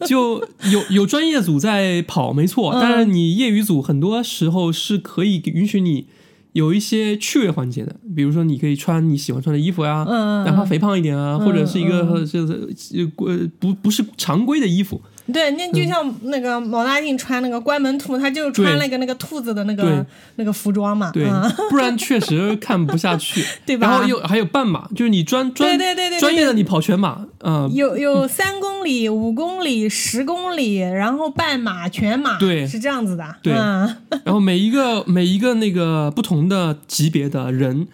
[0.04, 6.08] 就有有专业组在跑，没错，但是你业余组很多时候是可以允许你。
[6.54, 10.04] 有一些趣味环节的，比如说你可以穿你喜欢穿的衣服呀，
[10.46, 12.68] 哪怕肥胖一点啊，或者是一个就是
[13.16, 15.02] 呃不不是常规的衣服。
[15.32, 20.04] 对，那就像那个毛大庆穿那个关门兔，他就穿了一个那个兔子的那个
[20.36, 21.26] 那个服装嘛，对，
[21.70, 23.88] 不然确实看不下去， 对吧？
[23.88, 33.54] 然后又还有半马，就是你专专对对对专业的你跑全马，嗯，有有三公里、五公里、十公里，然后半马、全马，对，是这样子的，对。
[34.24, 37.88] 然后每一个每一个那个不同的级别的人。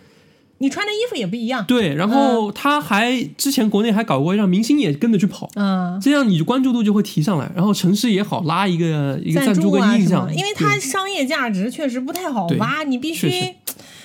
[0.62, 13.30] 你穿的衣服也不一样，对，然后他还之前国内还搞过让明星也跟着去跑，嗯，这样你就关注度就会提上来，然后城市也好拉一个一个赞助个印象，因为它商业价值确实不太好挖，你必须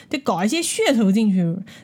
[0.07, 1.43] 得搞一些噱头进去，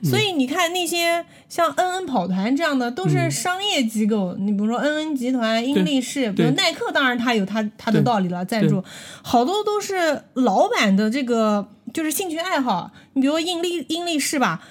[0.09, 8.81] 所以你看那些像恩恩跑团这样的都是商业机构，你比如说恩恩集团、英力士，比如耐克，当然它有它它的道理了，赞助。
[9.21, 11.67] 好多都是老板的这个。
[11.93, 14.61] 就是兴趣爱好，你比如英力英力士吧，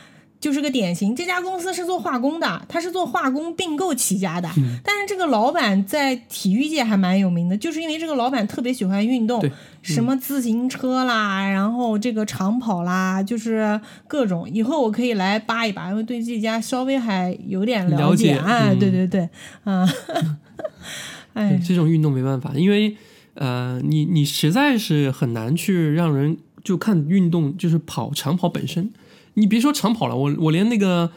[0.41, 1.15] 就是个典型。
[1.15, 4.49] 这家公司是做化工的，它是做化工并购起家的。
[4.83, 9.45] 但是这个老板在体育界还蛮有名的，就是因为这个老板特别喜欢运动，
[9.83, 13.79] 什么自行车啦，然后这个长跑啦，就是
[14.09, 14.49] 各种。
[14.51, 18.39] 以后我可以来扒一扒，因为对这家稍微还有点了解。
[18.39, 19.29] 哎，对对对，
[19.65, 19.87] 啊，
[21.35, 22.97] 哎，这种运动没办法，因为
[23.35, 26.39] 呃，你你实在是很难去让人。
[26.63, 28.91] 就看运动，就是跑长跑本身。
[29.35, 31.11] 你别说长跑了，我我连那个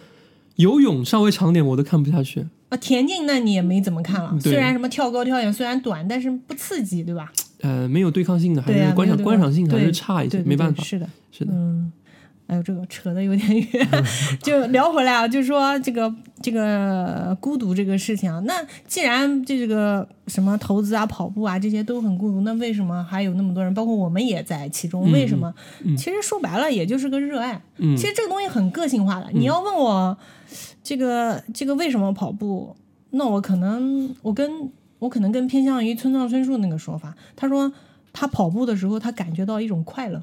[0.58, 2.78] 游泳稍微长点我都看不下去啊。
[2.78, 7.32] 田径那你也没怎么看了，虽然什么跳高跳远虽然短，但是不刺激，对吧？
[7.62, 10.84] 呃，没有对抗性的，还是观赏观赏性还是差一些，没办法。
[10.84, 11.92] 是的，是的，嗯。
[12.48, 13.90] 哎呦，这个扯的有点远，
[14.44, 18.40] 就聊回来啊，就是说这个这个孤独这个事情啊。
[18.46, 18.54] 那
[18.86, 25.10] 既然这个什么投资啊、跑步啊这些都很孤独，那为什么还有那么多人，包括我们也在其中？
[25.12, 25.54] 为什么？
[25.98, 27.62] 其实说白了，也就是个热爱。
[27.78, 29.30] 其实这个东西很个性化的。
[29.34, 30.18] 你要问我
[30.84, 32.76] 这个这个为什么跑步？
[33.12, 37.16] 那我可能我跟我可能更偏向于村上春树那个说法。
[37.36, 37.72] 他说
[38.12, 40.22] 他跑步的时候，他感觉到一种快乐。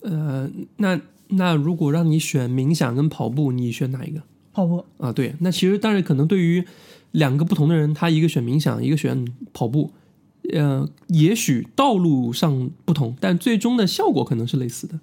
[0.00, 0.98] 呃，那
[1.32, 4.22] 那如果让你选冥想跟跑步，你选哪一个？
[4.54, 6.62] 跑步啊，对，那其实但是可能对于
[7.12, 9.24] 两个不同的人，他一个选冥想，一个选
[9.54, 9.90] 跑步，
[10.52, 15.00] 呃，也许道路上不同，但最终的效果可能是类似的。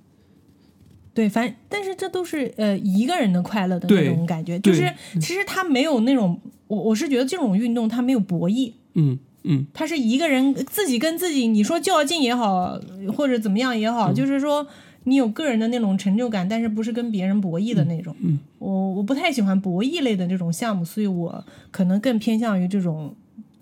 [1.16, 12.80] 对，反但是这都是呃一个人的快乐的那种感觉，就是其实他没有那种，我我是觉得这种运动他没有博弈，嗯嗯，他是一个人自己跟自己，你说较劲也好，
[13.18, 14.68] 或者怎么样也好，就是说。
[15.06, 18.16] 你有个人的那种成就感，但是不是跟别人博弈的那种。
[18.20, 23.16] 嗯，我我不太喜欢博弈类的这种项目，所以我可能更偏向于这种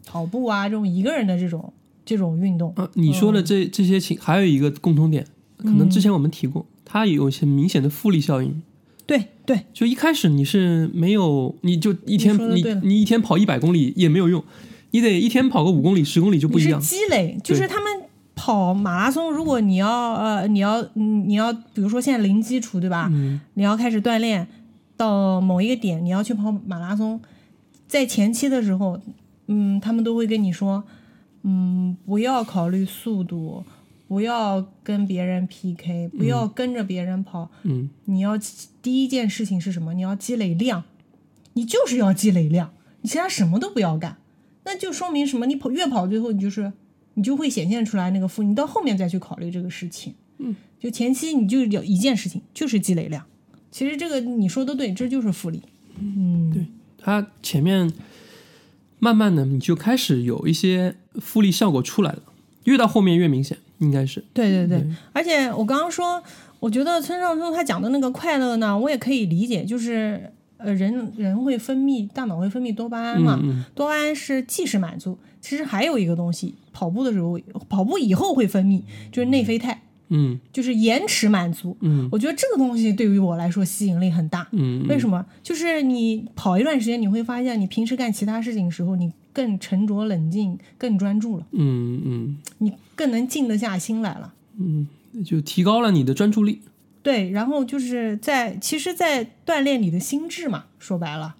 [0.06, 1.72] 跑步啊，这种一个人的这种
[2.04, 2.74] 这种运动。
[2.76, 5.26] 啊，你说的这这些情还有一个共同点，
[5.58, 8.62] 可能之前我们提过，它有一些明显的复利效应。
[9.06, 14.44] 对对，就一开始你是没有，你就一天你你一天跑一百公里也没有用，
[14.92, 16.82] 你得一天跑个五公里、十公里就不一样。
[16.82, 18.07] 积累，就是他们。
[18.48, 23.10] 跑马拉松，如果你要呃，你要你要，比如说现在零基础，对吧？
[23.12, 23.42] 嗯。
[23.56, 24.48] 你要开始锻炼，
[24.96, 27.20] 到某一个点，你要去跑马拉松，
[27.90, 29.02] 在前期的时候，
[29.48, 30.82] 嗯，他们都会跟你说，
[31.44, 33.66] 嗯，不要考虑速度，
[34.08, 37.50] 不要跟别人 PK，不要跟着别人跑。
[37.64, 37.90] 嗯。
[38.06, 38.40] 你要
[38.82, 39.94] 第一件事情是什么？
[39.94, 40.86] 你要积累量，
[41.52, 42.72] 你就是要积累量，
[43.02, 44.16] 你其他什么都不要干，
[44.64, 45.46] 那就说明什么？
[45.48, 46.72] 你跑越跑，最后你就是。
[47.18, 50.14] 你就会显现出来那个负，你到后面再去考虑这个事情。
[50.38, 53.26] 嗯，就前期你就有一件事情，就是积累量。
[53.72, 55.60] 其实这个你说的对，这就是复利。
[56.00, 56.64] 嗯，对，
[57.00, 57.92] 它前面
[59.00, 62.22] 慢慢的你就开始有一些复利效果出来了，
[62.66, 64.24] 越到后面越明显，应该是。
[64.32, 66.22] 对对对，而且我刚刚说，
[66.60, 75.18] 我觉得村上春他讲的那个快乐呢，我也可以理解，就是呃，人人会分泌，大脑会分泌多巴胺嘛，多巴胺是即时满足。
[75.42, 78.82] 其实还有一个东西，跑步的时候，跑步以后会分泌，
[79.12, 85.26] 就是内啡肽，嗯，就是延迟满足，嗯，我觉得这个东西对于我来说吸引力很大，嗯，为什么？
[85.44, 94.88] 就是你跑一段时间，你会发现你平时干其他事情的时候，你更沉着冷静，更专注了，嗯嗯，你更能静得下心来了，嗯，
[95.26, 96.62] 就提高了你的专注力，
[97.04, 101.36] 对，然后就是在，其实，在锻炼你的心智嘛，说白了。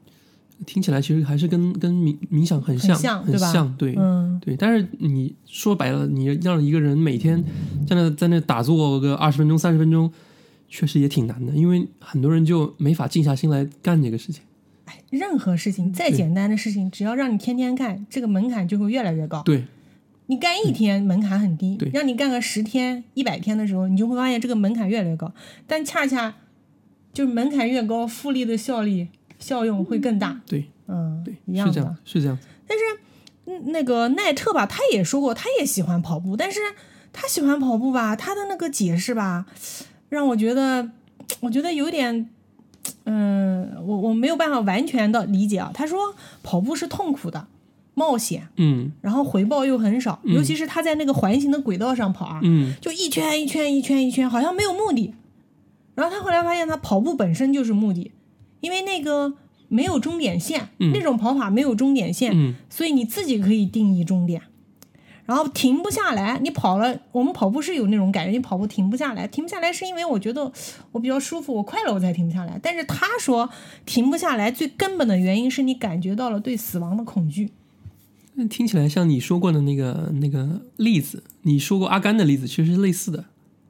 [0.66, 4.56] 听起来其实还是跟跟冥冥想很像，很像，对，嗯，对。
[4.58, 7.44] 但是你说白了，你让一个人每天
[7.88, 10.12] 在那在那打坐个二十分钟、三十分钟，
[10.68, 14.44] 确实也挺难的，因为很多人就没法静下心来干这个事情。
[14.86, 19.44] 哎，任何事情再简单的事情，只要让你天天干，这个门槛就会越来越高。
[19.44, 19.66] 对，
[20.26, 25.32] 你干一天门槛很低，对，让你干个十天、一百天的时候，你就会发现这个门槛越来越高。
[25.68, 26.36] 但恰恰
[27.14, 29.10] 就是门槛越高，复利的效力。
[29.40, 32.38] 效用会更大，对，嗯，对，一样的，是这样。
[32.68, 36.60] 但是，那个奈特吧，他也说过，他也喜欢跑步，但是
[37.14, 39.46] 他喜欢跑步吧，他的那个解释吧，
[40.10, 40.90] 让我觉得，
[41.40, 42.30] 我觉得有点，
[43.06, 45.72] 嗯，我我没有办法完全的理解啊。
[45.74, 47.48] 他说跑步是痛苦的，
[47.94, 55.14] 冒险，嗯，然后回报又很少，尤其是他在那个环形的轨道上跑啊，嗯，就一圈一圈一圈一圈，好像没有目的。
[55.96, 58.12] 然后他后来发现，他跑步本身就是目的。
[58.60, 59.34] 因为那个
[59.68, 64.42] 没有终点线，那种跑法没有终点线，所以你自己可以定义终点，
[65.26, 66.40] 然后停不下来。
[66.42, 70.52] 你跑了，我们跑步是有那种感觉，你跑步停不下来，停不下来是因为我觉得
[70.92, 72.60] 我比较舒服，我快乐我才停不下来。
[72.64, 73.50] 但是他说
[73.86, 77.52] 停不下来最根本的原因是你感觉到了对死亡的恐惧。
[78.36, 83.26] 那听起来像你说过的那个那个例子，你说过阿甘的例子，其实是类似的。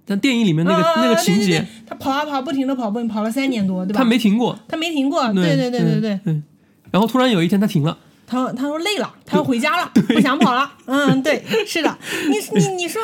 [0.10, 4.00] 但电影里面那个那个情节，他跑啊跑，不停的跑步，跑了三年多，对吧？
[4.00, 6.20] 他没停过，他没停过，对对对对对。
[6.24, 6.42] 嗯。
[6.90, 10.72] 然后突然有一天他停了，他他说累了，他要回家了，不想跑了。
[10.88, 11.98] 嗯，对，是的。
[12.30, 13.02] 你你你说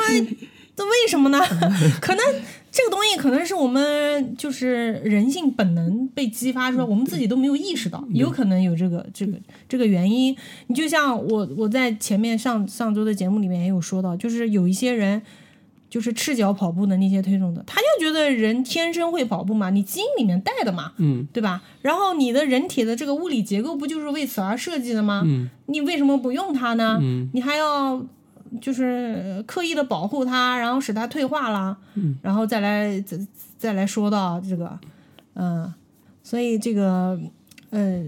[0.75, 1.37] 这为什么呢？
[1.99, 2.23] 可能
[2.71, 9.33] 这个东西可能是我们就是人性本能被激发出来，我们自己都没有意识到，有可能有这个这个
[9.67, 10.33] 这个原因。
[10.67, 15.21] 你就像我我在前面上上周的节目里面也有说到，就是有一些人。
[15.93, 21.61] 就是赤脚跑步的那些推崇的，他就觉得人天生会跑步嘛，你基因里面带的嘛，嗯，对吧？
[21.83, 25.21] 然后你的人体的这个物理结构不就是为此而设计的吗？
[25.23, 26.97] 嗯，你为什么不用它呢？
[26.99, 28.03] 嗯，你还要
[28.59, 33.15] 就是刻意的保护它，然后使它退化了，嗯，然后再来再
[33.59, 34.79] 再来说到这个，
[35.35, 35.71] 嗯，
[36.23, 37.19] 所以这个
[37.69, 38.03] 呃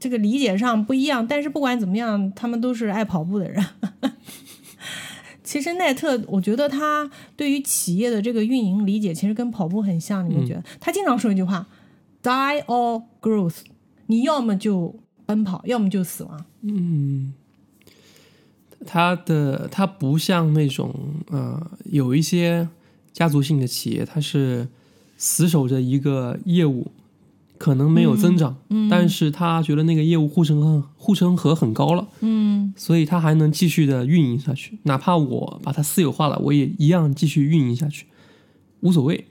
[0.00, 3.64] 这个理解上不一样，但是不管怎么样，他们都是爱跑步的人。
[5.50, 10.24] 其实奈特，我觉得他对于企业的这个运营理解，其实跟跑步很像。
[10.24, 10.62] 你们觉得？
[10.78, 11.66] 他经常说一句话
[12.22, 13.56] ：“Die or growth。”
[14.06, 14.94] 你要么就
[15.26, 16.44] 奔跑，要么就死亡。
[16.62, 17.34] 嗯，
[18.86, 20.94] 他的他不像那种
[21.32, 22.68] 呃，有一些
[23.12, 24.68] 家族性的企业，他是
[25.16, 26.92] 死守着一个业务，
[27.60, 32.72] 可能没有增长，嗯但是他觉得那个业务护城河护城河很高了，嗯。
[32.74, 38.06] 所以他还能继续的运营下去，哪怕我把它私有化了，我也一样继续运营下去，
[38.80, 39.26] 无所谓。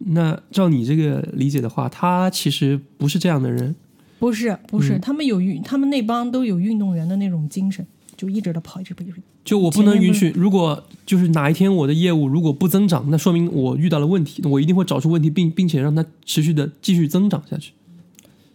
[0.00, 3.74] 那照你这个理解的话，他其实不是这样的人，
[4.18, 5.00] 不是不是，嗯。
[5.00, 7.86] 他们有运，他们那帮都有运动员的那种精神，
[8.20, 9.22] 就一直的跑，一直跑，一直跑。
[9.42, 17.72] 就我不能允许，如果就是哪一天我的业务如果不增长，那说明我遇到了问题，我一定会找出问题，并并且让它持续的继续增长下去。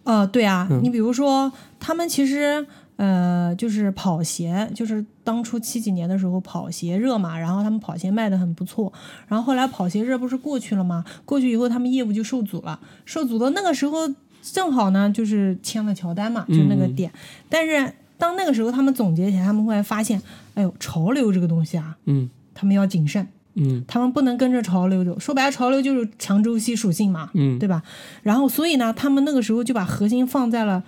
[0.04, 1.50] 呃，对啊，嗯你比如说，
[1.80, 2.64] 他们其实
[2.94, 8.92] 呃，就是跑鞋，就是当初七几年的时候跑鞋热嘛，然后他们跑鞋卖的很不错，
[9.26, 11.04] 然后后来跑鞋热不是过去了吗？
[11.24, 14.08] 过去以后，他们业务就受阻了，受阻的那个时候
[14.40, 17.12] 正好呢，就是签了乔丹嘛，就那个嗯点，
[17.48, 20.20] 但是当那个时候他们总结起来，他们会发现，
[20.54, 23.26] 哎呦，潮流这个东西啊，嗯他们要谨慎。
[23.58, 27.82] 嗯他们不能跟着潮流走，说白了，潮流就是强周期属性嘛，嗯对吧？
[28.22, 30.84] 然后所以呢，他们那个时候就把核心放在了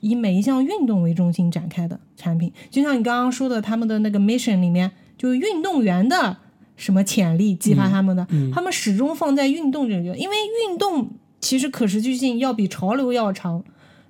[0.00, 6.36] 以每一项运动为中心展开的产品，就像你刚刚说的，他们的那个 mission 里面，就是运动员的
[6.76, 10.36] 什么潜力激发他们的，嗯他们始终放在运动这个，因为
[10.68, 11.08] 运动
[11.40, 13.62] 其实可持续性要比潮流要长。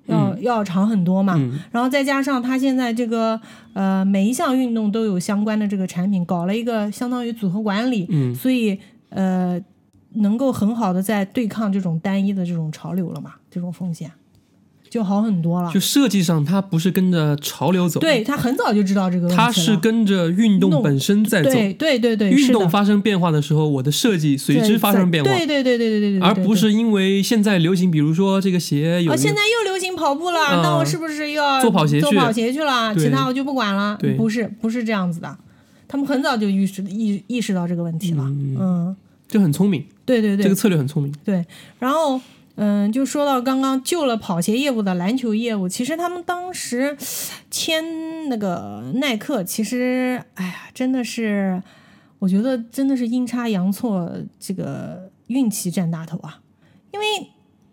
[0.09, 1.39] 要要长很多嘛，
[1.71, 3.39] 然后再加上它现在这个
[3.73, 8.77] 呃每一项运动都有相关的这个产品，搞了一个相当于组合管理，所以
[9.09, 9.59] 呃
[10.15, 14.11] 能够很好的在对抗这种单一的这种潮流了嘛，这种风险
[14.89, 15.71] 就好很多了。
[15.71, 29.68] 就设计上它不是跟着潮流走，对它很早就知道这个它是跟着运动本身在走，对对对对，运动发生变化的时候，我的设计随之发生变化，对对对对对对对，而不是因为现在流行，比如说这个鞋有现在又。
[29.99, 32.95] 跑步了，嗯那我是不是又要做跑鞋去做跑鞋去了？
[32.95, 33.99] 其他我就不管了。
[34.17, 35.37] 不是不是这样子的，
[35.87, 38.23] 他们很早就意识意意识到这个问题了。
[38.23, 38.95] 嗯嗯，
[39.27, 41.13] 就很聪明，对对对，这个策略很聪明。
[41.25, 41.45] 对，
[41.77, 42.19] 然后
[42.55, 46.97] 嗯，就说到刚刚救了跑鞋业务的篮球业务，其实他们当时
[47.51, 51.61] 签那个耐克，其实哎呀，真的是，
[52.19, 56.39] 我觉得真的是阴差阳错，这个运气占大头啊。
[56.91, 57.05] 因为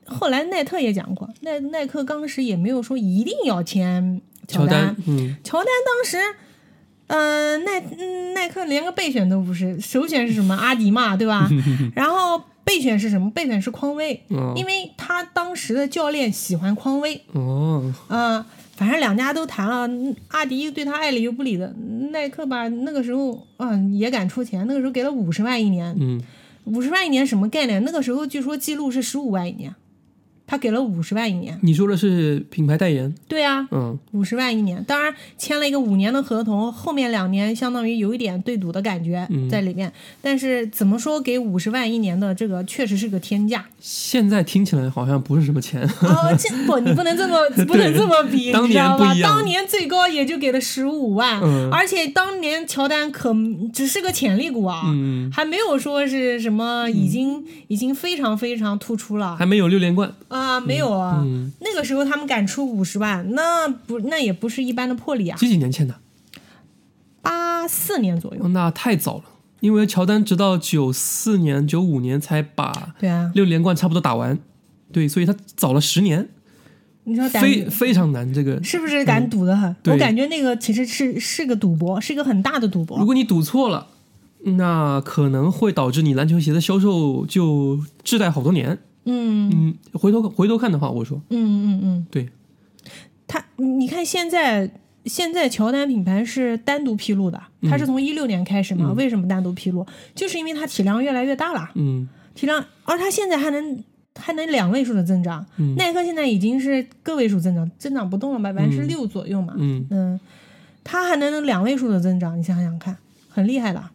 [0.06, 4.96] 后来耐特也讲过，耐耐克当时也没有说一定要签乔丹，
[5.44, 6.18] 乔丹当时，
[7.08, 11.48] 嗯、耐嗯耐克连个备选都不是，首选是什么阿迪嘛，对吧？
[11.94, 13.30] 然后备选是什么？
[13.30, 21.72] 备选是匡威，哦因为他当时的教练喜欢匡威，哦，啊、反正两家都谈了，嗯阿迪对他爱理又不理的，
[22.10, 26.20] 耐克吧那个时候嗯也敢出钱，那个时候给了五十万一年，嗯，
[26.64, 27.82] 五十万一年什么概念？
[27.84, 29.72] 那个时候据说记录是十五万一年，
[30.46, 33.98] 他给了五十万一年，你说的是品牌代言，对啊，嗯。
[34.12, 39.48] 五十万一年，当然签了一个五年的合同，后面两年相当于有一点对赌的感觉嗯。
[39.50, 39.92] 在里面。
[40.22, 43.64] 但是怎么说给五十万一年的这个确实是个天价。
[43.80, 46.32] 现在听起来好像不是什么钱，啊！
[46.38, 49.14] 这不你不能这么 不能这么比，当你知道吧？
[49.22, 51.68] 当年最高也就给了十五万，嗯。
[51.70, 53.34] 而且当年乔丹可
[53.72, 59.36] 只是个潜力股啊，嗯，还没有说是什么已经、已经非常非常突出了。
[59.36, 61.22] 还没有六连冠，啊，没有啊。
[61.24, 65.36] 嗯，那个时候他们敢出五十万，那不那也不是一般的魄力啊。
[65.36, 65.94] 几几年签的？
[67.22, 68.44] 八四年左右。
[68.44, 69.24] 哦，那太早了，
[69.60, 74.38] 因为乔丹直到九四年、九五年才把对啊，六连冠差不多打完，
[74.92, 76.28] 对，所以他早了十年，
[77.04, 78.32] 你说敢非非常难。
[78.32, 79.74] 这个，是不是敢赌的很？
[79.82, 82.98] 对我感觉那个其实是是个赌博，是一个很大的赌博。
[82.98, 83.88] 如果你赌错了，
[84.44, 88.78] 那可能会导致你篮球鞋的销售就滞带好多年。
[89.06, 89.50] 嗯。
[89.50, 91.20] 嗯，回头回头看的话，我说。
[91.30, 92.28] 嗯嗯嗯，对，
[93.26, 94.70] 他你看现在
[95.06, 98.92] 现在乔丹品牌是单独披露的，它是从一六年开始嘛？
[98.92, 99.86] 为什么单独披露？
[100.14, 102.06] 就是因为它体量越来越大了，嗯。
[102.34, 103.82] 体量，而它现在还能。
[104.18, 105.74] 还能两位数的增长，嗯。
[105.76, 109.52] 耐克现在已经是个位数增长，增长不动了，百分之六左右嘛。
[109.58, 110.18] 嗯，嗯，
[110.82, 112.96] 它还能两位数的增长，你想想看，
[113.28, 113.90] 很厉害的。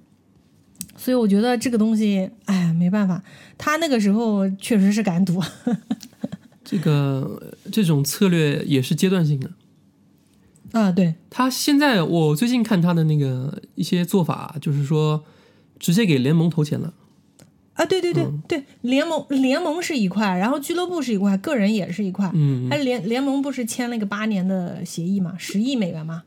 [1.02, 3.24] 所以我觉得这个东西，哎，没办法，
[3.58, 5.42] 他那个时候确实是敢赌。
[6.64, 9.50] 这个这种策略也是阶段性的。
[10.74, 15.24] 啊，对，他现在我最近看他的那个一些做法，就是说
[15.80, 16.94] 直接给联盟投钱了。
[17.74, 22.30] 啊，对对对、嗯对，联盟联盟是一块，然后俱乐部是一块，个人也是一块。
[22.36, 26.22] 嗯还联联盟不是签了一个八年的协议嘛，十亿美元嘛，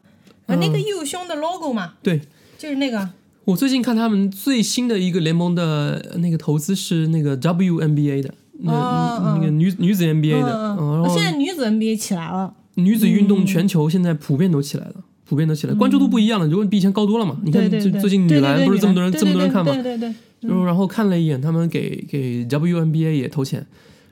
[0.47, 2.21] 啊，那个右胸的 logo 嘛，对
[2.59, 3.09] 就是那个，
[3.45, 14.95] 我最近看他们最新的一个联盟的那个投资是那个 WNBA 的，那、哦那个女女子 NBA 的，嗯嗯然后现在女子 NBA 起来了，女子运动全球现在普遍都起来了，
[15.27, 17.39] 普遍都起来，关注度不一样了，如果比以前高多了嘛。
[17.45, 19.73] 你看最最近女篮不是这么多人这么多人看嘛？
[19.73, 23.67] 对对对，然后然后看了一眼，他们给给 WNBA 也投钱，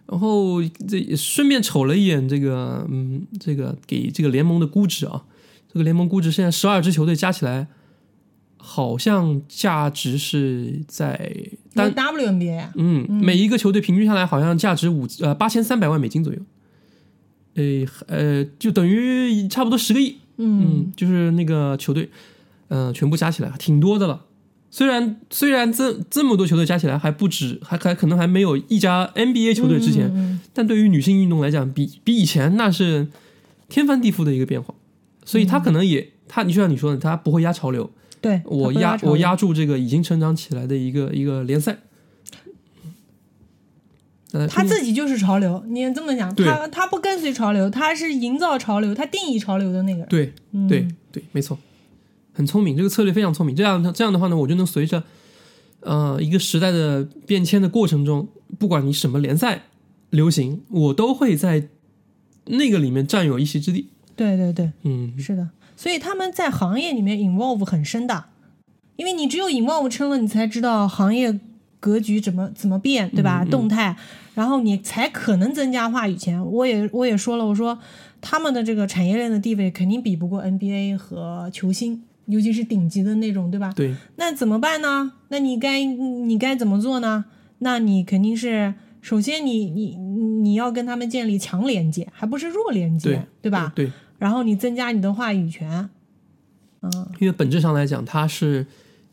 [0.07, 5.23] 然后这顺便瞅了一眼这个嗯这个给这个联盟的估值啊，
[5.73, 7.69] 这个联盟估值现在十二支球队加起来，
[8.65, 11.35] 好像价值是在
[11.75, 16.39] 单 WNBA 啊，嗯每一个球队平均下来好像价值五呃八千三百万美金左右，
[17.55, 22.09] 诶呃就等于差不多十个亿，嗯，就是那个球队，
[22.69, 24.27] 嗯、全部加起来挺多的了。
[24.71, 33.09] 虽然虽然这这么多球队加起来还不止，还还可能还没有一家 NBA 球队之前，嗯但对于女性运动来讲，比比以前那是
[33.69, 34.73] 天翻地覆的一个变化。
[35.25, 37.89] 所以他可能也他，你就像你说的，他不会压潮流，
[38.23, 41.77] 对，我压我压住这个已经成长起来的一个一个联赛。
[44.33, 50.09] 呃，他自己就是潮流，你也这么讲，他他不跟随潮流，他是营造潮流，他定义潮流的那个人。
[50.09, 51.59] 对嗯对对，没错，
[52.33, 53.55] 很聪明，这个策略非常聪明。
[53.55, 55.05] 这样这样的话呢，我就能随着
[55.81, 58.27] 呃一个时代的变迁的过程中，
[58.59, 59.65] 不管你什么联赛
[60.09, 61.69] 流行，我都会在
[62.47, 63.91] 那个里面占有一席之地。
[64.17, 65.47] 对对对，嗯，是的，
[65.77, 68.25] 所以他们在行业里面 involve 很深的，
[68.97, 71.39] 因为你只有 involve 深了，你才知道行业
[71.81, 73.43] 格局怎么怎么变，对吧？
[73.43, 73.97] 嗯嗯动态，
[74.35, 76.45] 然后你才可能增加话语权。
[76.45, 77.79] 我也我也说了，我说
[78.21, 83.73] 他们的这个产业链的地位肯定比不过 NBA 和球星，尤其是顶级的那种，对吧？
[83.75, 85.13] 对，那怎么办呢？
[85.29, 87.25] 那你该你该怎么做呢？
[87.59, 93.73] 那你肯定是首先你你你要跟他们建立强连接，还不是弱连接，对吧？
[93.75, 93.91] 对，
[94.23, 95.91] 然后你增加你的话语权，
[96.81, 97.09] 嗯。
[97.19, 98.65] 因为本质上来讲，它是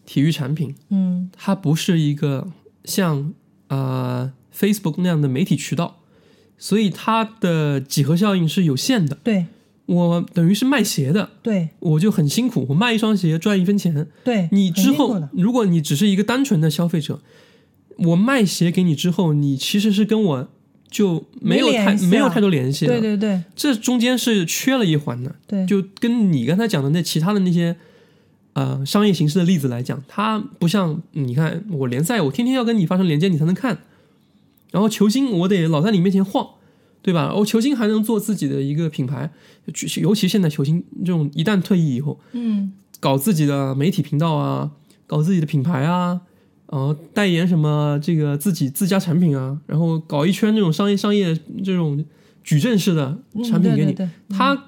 [0.06, 1.32] 体育产品，嗯。
[1.36, 2.48] 它不是一个
[2.86, 3.34] 像
[3.70, 5.98] 呃 Facebook 那样的媒体渠道，
[6.60, 9.18] 所以它的几何效应是有限的。
[9.24, 9.48] 对。
[9.88, 11.70] 我等于是卖鞋的，对。
[11.80, 14.08] 我就很辛苦，我卖一双鞋赚一分钱。
[14.24, 17.20] 对，你之后如果你只是一个单纯的消费者，
[17.98, 20.48] 我卖鞋给你之后，你其实是跟我
[20.90, 22.94] 就没有太没有太多联系了。
[22.94, 25.36] 对对对这中间是缺了一环的。
[25.48, 27.76] 对，就跟你刚才讲的那其他的那些
[28.54, 33.80] 呃商业形式的例子来讲，它不像你看我联赛，我天天要跟你发生连接，你才能看。
[34.72, 36.48] 然后球星我得老在你面前晃，
[37.02, 37.34] 对吧？
[37.34, 39.32] 我球星还能做自己的一个品牌，
[40.02, 44.72] 尤其现在球星这种一旦退役以后，嗯搞自己的媒体频道啊，
[45.08, 46.22] 搞自己的品牌啊，
[46.72, 52.04] 呃，代言什么这个自己自家产品啊，然后搞一圈这种商业商业这种
[52.44, 54.38] 矩阵式的嗯产品给你，对对对。
[54.38, 54.66] 它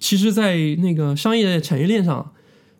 [0.00, 2.32] 其实，在那个商业产业链上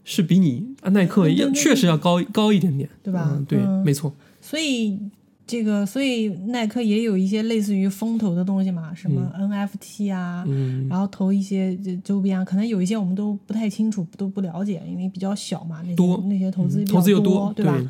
[0.03, 3.31] 是比你啊耐克也确实要高高一点点，对吧？
[3.33, 3.85] 嗯对，嗯。
[3.85, 4.99] 没错，所以
[5.47, 16.23] 这个所以耐克也有一些类似于风投的东西嘛，什么 NFT 啊，嗯，然后投一些周边啊，可能有一些我们都不太清楚，都不了解，因为比较小嘛，那些多。
[16.29, 17.81] 那些投资投资又多，对吧？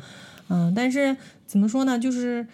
[0.49, 1.97] 嗯，但是怎么说呢？
[1.97, 2.45] 就是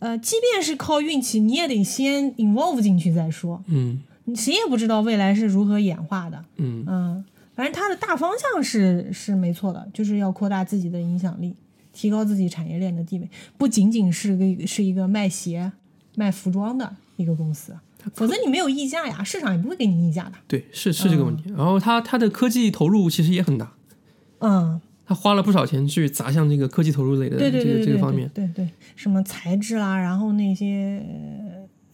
[0.00, 3.62] 呃，即便是靠运气，你也得先 involve 进去再说。
[3.68, 6.44] 嗯你谁也不知道未来是如何演化的。
[6.56, 7.24] 嗯嗯，
[7.54, 11.56] 反正它的大方向是是没错的，就是要扩大自己的影响力，
[11.92, 13.28] 提高自己产业链的地位，
[13.58, 15.72] 不仅仅是个是一个卖鞋、
[16.16, 17.74] 卖服装的一个公司，
[18.14, 20.34] 否则你没有溢价呀，市场也不会给你溢价的。
[20.46, 21.44] 对，是是这个问题。
[21.56, 23.72] 然后它它的科技投入其实也很大，
[24.38, 28.30] 嗯，他花了不少钱去砸向这个科技投入类的这个对对对对对这个方面。
[28.32, 31.04] 对对，什么材质啦，然后那些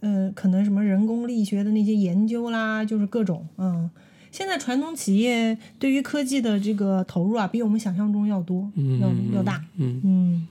[0.00, 3.90] 呃，可能什么人工力学的那些研究啦，就是各种嗯。
[4.30, 9.64] 现在传统企业对于科技的这个投入啊，比我们想象中要多，嗯要要大。
[9.76, 10.48] 嗯嗯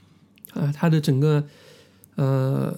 [0.54, 1.46] 啊，它的整个
[2.16, 2.76] 呃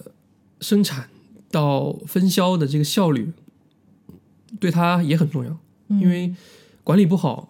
[0.61, 1.09] 生产
[1.49, 3.31] 到分销的这个效率，
[4.59, 6.35] 对它也很重要，嗯，因为
[6.83, 7.48] 管理不好，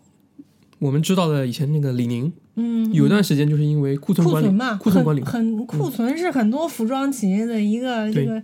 [0.79, 8.43] 我们知道的以前那个李宁，嗯，有一段时间就是因为库存管理，库存嘛，库存管理，嗯很很库存是很多服装企业的一个对这个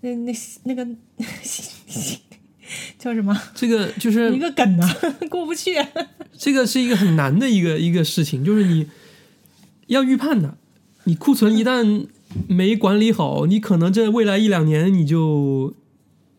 [0.00, 0.32] 那那
[0.64, 0.86] 那个
[2.98, 4.96] 叫什么这个就是一个梗啊，
[5.30, 5.76] 过不去。
[6.32, 8.88] 这个是一个很难的一个一个事情，就是你
[9.86, 10.58] 要预判的，
[11.04, 12.06] 你库存一旦
[12.48, 15.72] 没管理好，你可能这未来一两年你就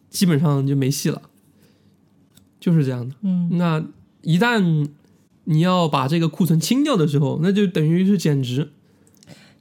[0.09, 1.21] 基本上就没戏了，
[2.59, 3.15] 就是这样的。
[3.23, 3.83] 嗯那
[4.21, 4.89] 一旦
[5.49, 8.69] 你要把这个库存清掉的时候，那就等于是减值。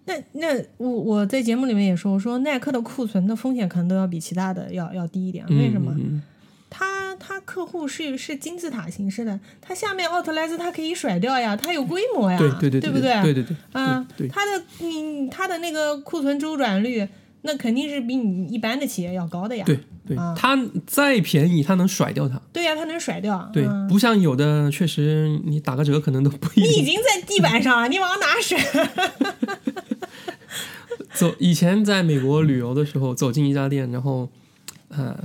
[0.04, 5.92] 那那我我在节目里面也说，我说耐克的库存的风险可能都要比其他的要要低一点，为什么？
[5.98, 6.22] 嗯
[6.68, 17.08] 他他客户是是金字塔形式的，他下面奥特莱斯他可以甩掉呀，他有规模呀，对对对不对对对对啊，对，他的你他的那个库存周转率，
[17.46, 19.64] 那肯定是比你一般的企业要高的呀。
[19.64, 22.38] 对对，啊它再便宜，它能甩掉它。
[22.52, 23.48] 对呀，它能甩掉。
[23.52, 26.64] 对，嗯不像有的确实你打个折可能都不一定。
[26.64, 28.58] 你已经在地板上了，你往哪甩？
[31.14, 34.28] 走以前在美国旅游的时候，走进一家店，然后，
[34.88, 35.16] 呃，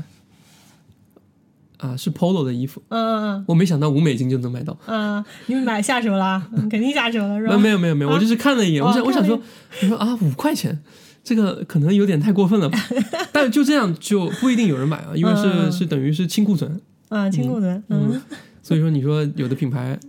[1.78, 4.78] 啊是 Polo 的衣服，嗯嗯我没想到五美金就能买到。
[4.86, 7.57] 嗯嗯，你们买下手了，嗯肯定下手了是吧？
[7.57, 10.82] 没没有没有没有，我就是看了一眼，哦我想我想说看了，我说啊五块钱，
[11.24, 12.80] 这个可能有点太过分了吧？
[13.32, 18.22] 但就这样就不一定有人买啊，因为是嗯是等于是清库存，啊，清库存，嗯，
[18.61, 19.99] 所以说你说有的品牌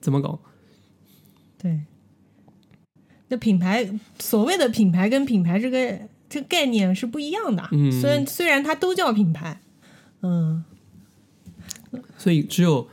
[0.00, 0.38] 怎么搞？
[1.58, 1.80] 对。
[3.28, 3.88] 那品牌
[4.18, 5.98] 所谓的品牌跟品牌这个
[6.28, 7.66] 这个概念是不一样的。
[7.72, 9.60] 嗯虽然虽然它都叫品牌，
[10.22, 10.62] 嗯
[12.18, 12.86] 所以只有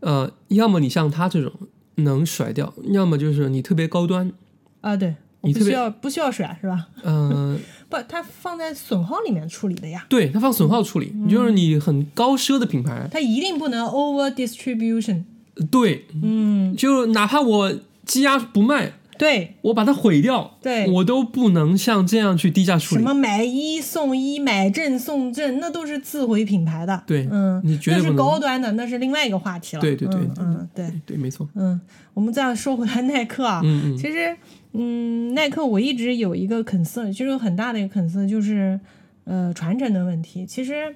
[0.00, 1.52] 呃，要么你像他这种
[1.96, 4.32] 能甩掉，要么就是你特别高端，
[4.80, 5.16] 啊，对，
[5.52, 6.86] 不需要不需要甩是吧？
[7.04, 15.22] 嗯、 不，它放在损耗里面处理的呀，对，它放损耗处理，嗯就是你很高奢的品牌，它一定不能 over distribution。
[15.70, 17.72] 对，嗯，就哪怕我
[18.04, 23.00] 积压不卖，对我把它毁掉，对，我都不能像这样去低价处理。
[23.00, 27.02] 什么买一送一、买赠送赠，那都是自毁品牌的。
[27.06, 29.80] 对嗯，那是你绝对不能高端的，那是另外一个话题了。
[29.80, 31.48] 对对对对嗯嗯对，对，没错。
[31.54, 31.80] 嗯，
[32.14, 34.36] 我们再说回来耐克啊，嗯嗯其实，
[34.72, 38.78] 嗯，耐克我一直有一个 concern，就是有很大的一个 concern，就是
[39.24, 40.44] 呃传承的问题。
[40.46, 40.94] 其实，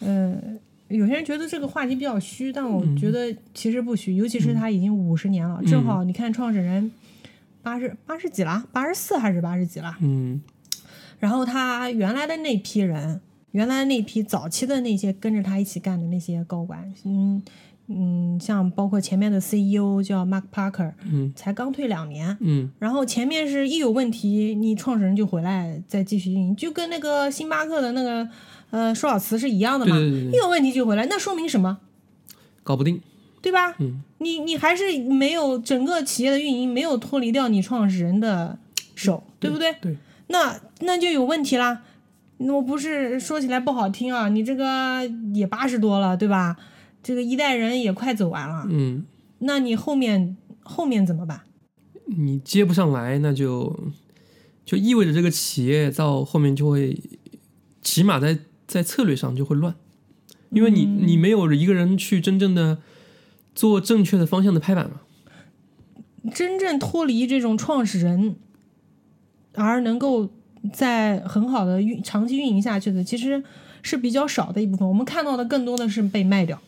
[0.00, 0.34] 呃，
[0.88, 6.90] 有些人觉得这个话题比较虚，但我嗯觉得其实不虚，尤其是他已经五十年了，正好你看创始人
[7.64, 10.40] 八十八十几了，八十四还是八十几了，嗯。
[11.18, 13.20] 然后他原来的那批人，
[13.52, 17.42] 原来那批早期的那些跟着他一起干的那些高管，嗯
[17.86, 21.32] 嗯，像包括前面的 CEO 叫 Mark Parker，嗯。
[21.34, 22.70] 才刚退两年，嗯。
[22.78, 28.28] 然后前面是一有问题，你创始人就回来再继续运营，就跟那个星巴克的那个
[28.70, 30.32] 呃舒尔茨是一样的嘛，对对对对。
[30.32, 31.78] 一有问题就回来，那说明什么？
[32.62, 33.00] 搞不定。
[33.40, 33.74] 对吧？
[33.78, 38.58] 嗯你你还是没有整个企业的运营没有脱离掉你创始人的
[38.96, 39.72] 手，对不对？
[39.80, 39.96] 对，
[40.28, 41.82] 那那就有问题啦。
[42.38, 46.56] 我不是说起来不好听啊，你这个也八十多了，对吧？
[47.02, 49.04] 这个一代人也快走完了，嗯，
[49.40, 51.42] 那你后面后面怎么办？
[52.06, 53.78] 你接不上来，那就
[54.64, 56.98] 就意味着这个企业到后面就会，
[57.82, 59.74] 起码在在策略上就会乱，
[60.50, 62.78] 因为你你没有一个人去真正的
[63.54, 65.00] 做正确的方向的拍板嘛。
[66.32, 68.36] 真正脱离这种创始人，
[69.54, 70.30] 而能够
[70.72, 73.42] 在很好的运长期运营下去的，其实
[73.82, 74.88] 是比较少的一部分。
[74.88, 76.58] 我们看到的更多的是被卖掉，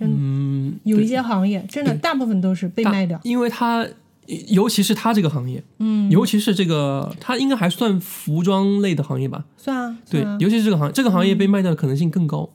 [0.00, 3.18] 嗯，有一些行业真的大部分都是被卖掉。
[3.24, 3.88] 因为它
[4.26, 9.46] 尤其是它这个行业，嗯，尤其是这个，它应该还算服装类的行业吧？
[9.56, 12.50] 算啊，对啊，尤其是这个行业，这个行业被卖掉的可能性更高。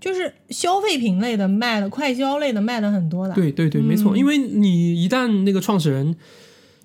[0.00, 3.34] 就是消费品类的卖的，快消类的卖的很多的。
[3.34, 6.14] 对对对，没错，因为你一旦那个创始人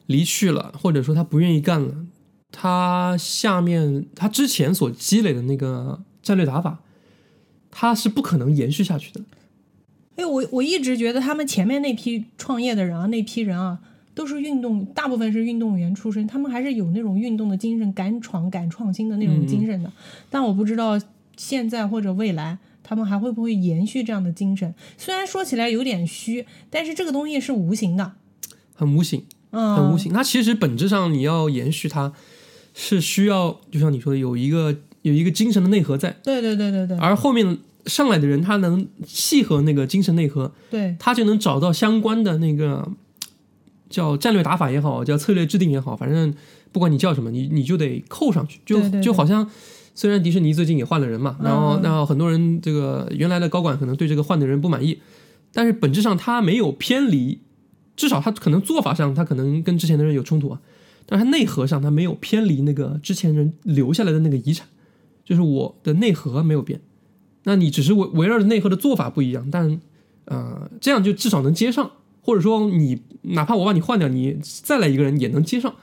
[0.08, 1.94] 离去了，或者说他不愿意干了，
[2.52, 6.80] 他下面他之前所积累的那个战略打法，
[7.70, 9.22] 他是不可能延续下去的。
[10.16, 13.80] 哎，我我一直觉得他们前面那批创业的人啊，那批人啊，
[14.14, 19.90] 都是运动，大部分是运动员出身，他们还是有那种运动的精神，敢闯、敢创新的那种精神的。
[20.30, 21.00] 但我不知道
[21.38, 22.58] 现在或者未来，
[22.90, 24.74] 他们还会不会延续这样的精神？
[24.98, 28.14] 虽然说起来有点虚，但是这个东西是无形的，
[28.74, 30.12] 很无形，嗯，很无形。
[30.12, 32.12] 它其实本质上你要延续它，
[32.74, 36.98] 是需要就像你说的，有一个有一个精神的内核在，对对对对对。
[36.98, 42.92] 而后面上来的人他能契合那个精神内核，对，他就能找到相关的那个
[43.88, 46.34] 叫战略打法也好，叫策略制定也好，反正
[46.72, 49.04] 不管你叫什么，你你就得扣上去，就对对对。
[49.04, 49.48] 就好像
[49.94, 55.00] 虽然迪士尼最近也换了人嘛，然后嗯那很多人这个原来的高管可能对这个换的人不满意，
[55.54, 57.40] 但是本质上他没有偏离，
[57.96, 60.62] 至少他可能做法上他可能跟之前的人有冲突啊，
[61.06, 64.68] 但是他内核上他没有偏离那个之前人留下来的那个遗产，
[65.26, 66.80] 就是我的内核没有变，
[67.44, 69.80] 那你只是围围绕着内核的做法不一样，但
[70.26, 75.76] 呃这样就至少能接上，或者说你哪怕我把你换掉，你再来一个人也能接上，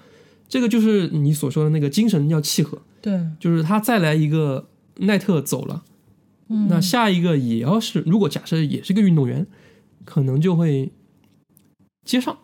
[0.48, 5.84] 这个就是你所说的那个精神要契合，对，就是他再来一个奈特走了，
[6.68, 9.46] 那下一个也要是如果假设也是个运动员，
[10.04, 10.90] 可能就会
[12.04, 12.36] 接上，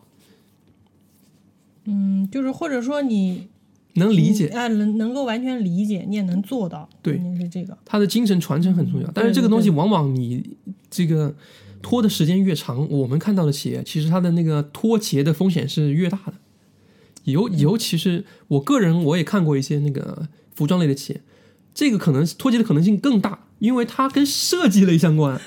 [1.87, 3.49] 嗯，就是或者说你
[3.95, 4.47] 能理解。
[4.51, 7.17] 啊，能能够完全理解，你也能做到，对。
[7.17, 7.77] 肯定是这个。
[7.85, 10.57] 他的精神传承很重要，但是这个东西往往你
[10.89, 11.35] 这个
[11.83, 16.35] 拖的时间越长，我们看到的企业其实它的那个脱节的风险是越大的，
[17.25, 21.21] 尤尤其是我个人，我也看过一些那个服装类的企业，
[21.75, 25.41] 这个可能脱节的可能性更大，因为它跟设计类相关。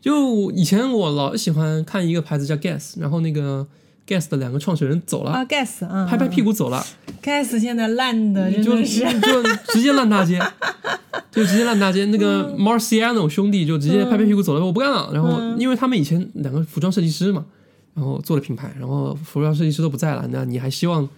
[0.00, 3.66] 就以前我老喜欢看一个牌子叫 Guess，然后那个
[4.04, 6.84] Guess 的两个创始人走了啊，Guess 啊，拍拍屁股走了。
[7.22, 9.42] Guess 现在烂的真就的是，就
[9.72, 10.42] 直接烂大街，
[11.30, 12.04] 就直接烂大街。
[12.06, 15.08] 那个 Marciano 兄弟就直接拍拍屁股走了，我不干了。
[15.14, 17.46] 然后因为他们以前两个服装设计师嘛，
[17.94, 21.08] 然后做了品牌，然后服装设计师都不在了，那你还希望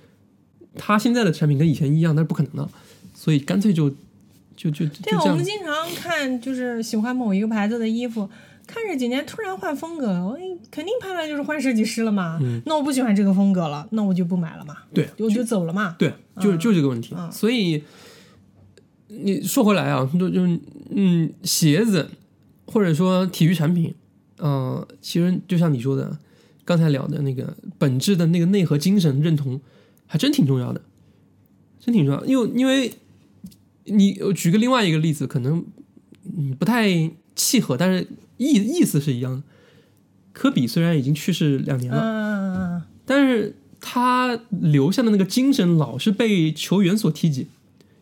[0.76, 2.14] 他现在的产品跟以前一样？
[2.14, 2.68] 那是不可能的，
[3.14, 3.90] 所以干脆就
[4.56, 5.44] 就就就对啊，这样我们。
[5.44, 8.28] 经常看，就是喜欢某一个牌子的衣服，
[8.66, 10.38] 看着几年突然换风格，我
[10.70, 12.40] 肯定判断就是换设计师了嘛。
[12.66, 15.94] 那我不喜欢这个风格了，那我就不买了嘛，对，我就走了嘛。
[15.98, 17.14] 对，就就这个问题。
[17.30, 17.82] 所以
[19.08, 20.40] 你说回来啊，就就
[20.90, 22.08] 嗯，鞋子
[22.66, 23.94] 或者说体育产品，
[24.38, 26.16] 呃，其实就像你说的，
[26.64, 29.60] 刚才聊的那个本质的那个内核精神认同，
[30.06, 30.80] 还真挺重要的，
[31.80, 32.24] 真挺重要。
[32.24, 32.92] 因为因为
[33.84, 35.64] 你我举个另外一个例子，可能
[36.36, 39.42] 嗯不太契合，但是意意思是一样的。
[40.32, 47.46] 科比虽然已经去世两年了，嗯，但是他留下的那个精神老是被球员所提及。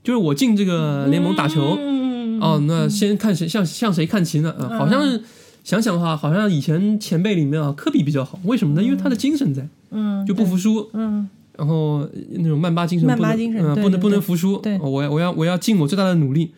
[0.03, 4.50] 就是我进这个联盟打球，嗯，哦，那先看谁向向谁看齐呢？
[4.59, 5.22] 啊，好像是
[5.62, 8.40] 想想的话，好像以前前辈里面啊，科比比较好。
[8.44, 8.82] 为什么呢？
[8.82, 14.61] 因为他的精神在，嗯，就不服输，嗯，然后那种曼巴精神，曼巴不能呃，精神对不能不能服输。
[14.80, 16.53] 我要我要我要尽我最大的努力。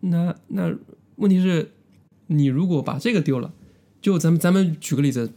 [0.00, 0.74] 那那
[1.16, 1.70] 问题是，
[2.26, 3.52] 你如果把这个丢了，
[4.00, 5.30] 就咱们咱们举个例子，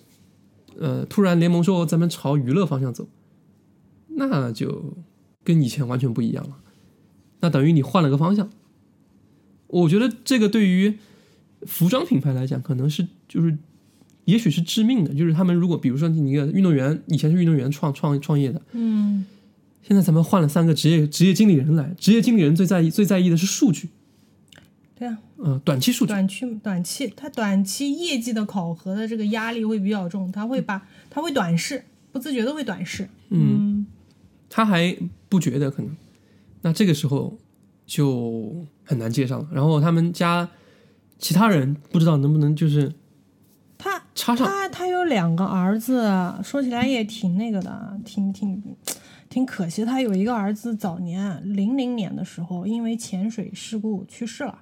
[0.78, 3.08] 呃，突然联盟说咱们朝娱乐方向走，
[4.08, 4.96] 那就
[5.44, 6.58] 跟以前完全不一样了。
[7.42, 8.50] 那等于你换了个方向。
[9.68, 11.00] 我觉得这个对于
[11.64, 13.58] 服装品牌来讲，可能是就是，
[14.26, 15.14] 也许是致命的。
[15.14, 19.26] 就是他们如果比如说你一个运动员，以前是运动员创创创业的，嗯，
[19.82, 23.90] 现在咱们换了三个职业职业经理人来，职业经理人最在意最在意的是数据，
[24.96, 26.10] 对啊，呃，短期数据。
[26.10, 33.10] 短期短期他短期业绩的考核的这个压力会比较重，他会把他会短视，不自觉的会短视。
[33.30, 33.86] 嗯，
[34.50, 34.96] 他还
[35.28, 35.96] 不觉得可能，
[36.62, 37.38] 那这个时候
[37.86, 39.48] 就很难接上了。
[39.52, 40.50] 然后他们家
[41.18, 42.94] 其他人不知道能不能就是他
[44.16, 46.04] 插上，他他有两个儿子，
[46.44, 48.62] 说起来也挺那个的，挺挺
[49.30, 49.84] 挺可惜。
[49.84, 54.60] 他有一个儿子早年零零年的时候因为潜水事故去世了，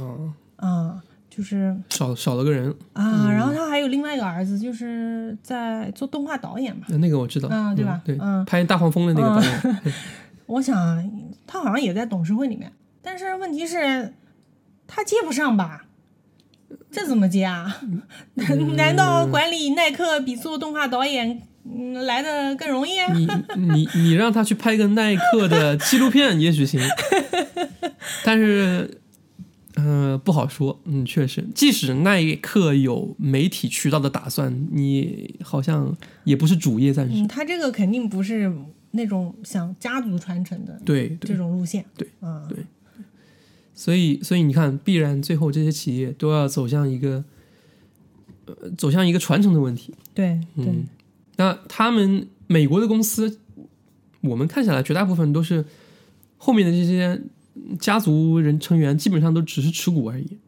[0.00, 6.84] 哦，啊、就是少少了个人，啊，然后他还有另外一个儿子，就是在做动画导演嘛。
[6.88, 8.00] 那那个我知道，啊对吧？
[8.04, 8.44] 嗯对，嗯。
[8.44, 9.82] 拍大黄蜂的那个导演，
[10.46, 11.10] 我想
[11.46, 14.12] 他好像也在董事会里面，但是问题是，
[14.86, 15.86] 他接不上吧？
[16.90, 17.80] 这怎么接啊？
[18.76, 23.12] 难道管理耐克比做动画导演嗯来的更容易啊？
[23.14, 26.80] 你你你让他去拍个耐克的纪录片也许行，
[28.24, 28.98] 但是，
[29.76, 30.80] 呃，不好说。
[30.84, 37.12] 嗯，确实，即使耐克有媒体渠道的打算，你好像也不是主业，暂时。
[37.22, 38.52] 嗯，他这个肯定不是
[38.90, 41.84] 那种想家族传承的对对这，种路线。
[41.96, 42.58] 对啊，对
[43.74, 47.24] 所以所以你看，必然最后这些企业都要走向一个，
[48.46, 49.94] 呃，走向一个传承的问题。
[50.14, 50.84] 对对嗯，
[51.36, 53.38] 那他们美国的公司，
[54.20, 55.64] 我们看下来，绝大部分都是
[56.36, 57.20] 后面的这些
[57.78, 60.38] 家族人成员，基本上都只是持股而已。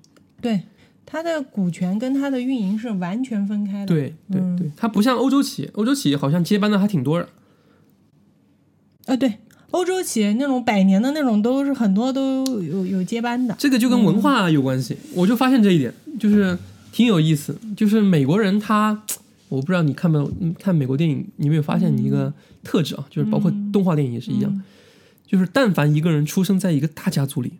[0.40, 0.62] 对，
[1.06, 3.86] 他的股权跟他的运营是完全分开的。
[3.86, 7.28] 对对嗯对，它不像欧洲企业，欧洲企业好像接班的还挺多的。
[9.06, 9.34] 啊，对，
[9.74, 13.52] 欧洲企业那种百年的那种，都是很多都有有接班的。
[13.58, 16.56] 这个就跟文化有关系，我就发现这一点，就是
[16.92, 17.58] 挺有意思。
[17.76, 19.02] 就是美国人他，
[19.48, 23.04] 我不知道你看没有嗯看美国电影，你有没有发现一个特质啊？
[23.10, 24.62] 就是包括动画电影也是一样，
[25.26, 27.54] 就是但凡一个人出生在一个大家族里，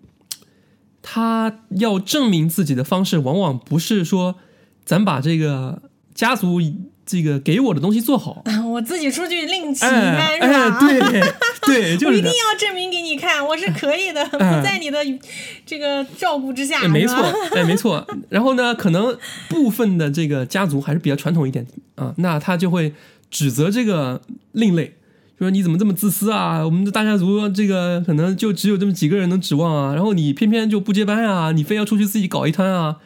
[1.03, 4.37] 他要证明自己的方式，往往不是说
[4.85, 5.83] 咱把这个
[6.15, 6.61] 家族
[7.07, 10.79] 这个给我的东西做好，我自己出去另起哎摊是吧？
[10.81, 11.21] 哎，对
[11.67, 14.99] 对， 就我一定要证明给你看，我是可以的， 不哎在你的
[15.67, 16.81] 这个照顾之下。
[16.83, 18.07] 哎，没错是吧，哎，没错。
[18.31, 19.17] 然后呢，可能
[19.49, 22.95] 部分的这个家族还是比较传统一点啊，那他就会
[23.31, 24.95] 指责这个另类，
[25.39, 26.65] 说你怎么这么自私啊？
[26.65, 32.97] 我们的大家族这个可能就只有这么几个人能指望啊，然后你偏偏就不接班啊，你非要出去自己搞一摊啊。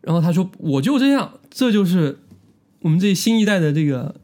[0.00, 2.18] 然后他说我就这样，这就是
[2.80, 4.14] 我们这新一代的这个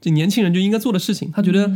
[0.00, 1.30] 这年轻人就应该做的事情。
[1.32, 1.70] 他觉得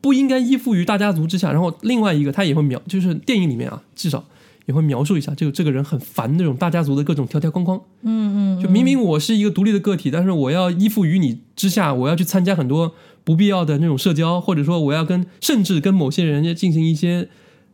[0.00, 1.52] 不应该依附于大家族之下。
[1.52, 4.24] 然后另外一个他也会描，就是电影里面啊，至少
[4.66, 7.80] 也会描述一下这个这个人很烦那种大家族的各种条条框框。
[8.02, 17.28] 嗯嗯，就明明我是一个独立的个体，但是我要依附于你之下，我要去参加很多不必要的那种社交，或者说我要跟甚至跟某些人进行一些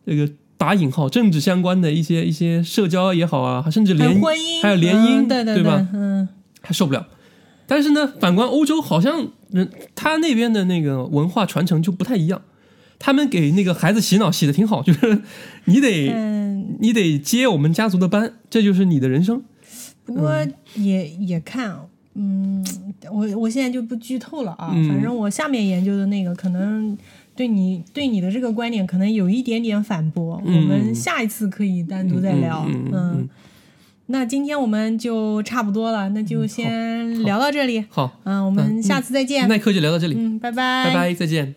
[0.06, 5.88] 这个打引号政治相关的一些一些社交也好啊，甚至联婚姻还有联姻，对对吧？
[5.92, 6.28] 嗯，
[6.60, 7.06] 还受不了。
[7.70, 12.42] 但是呢，反观欧洲，好像人他那边的那个文化传承就不太一样。
[12.98, 15.22] 他们给那个孩子洗脑洗的挺好，就是
[15.66, 16.12] 你得
[16.80, 19.40] 你得接我们家族的班，这就是你的人生。
[20.04, 20.34] 不过
[20.74, 21.78] 也也看，
[22.14, 22.66] 嗯，
[23.08, 24.70] 我我现在就不剧透了啊。
[24.88, 26.98] 反正我下面研究的那个可能
[27.36, 32.66] 对你对你的这个观点可能有一点点反驳，我们下一次可以单独再聊。
[32.68, 33.28] 嗯，
[34.10, 37.84] 那今天我们就差不多了，那就先聊到这里。
[37.88, 39.48] 好，嗯，我们下次再见。
[39.48, 40.14] 耐克就聊到这里。
[40.18, 41.54] 嗯，拜拜，拜拜，再见。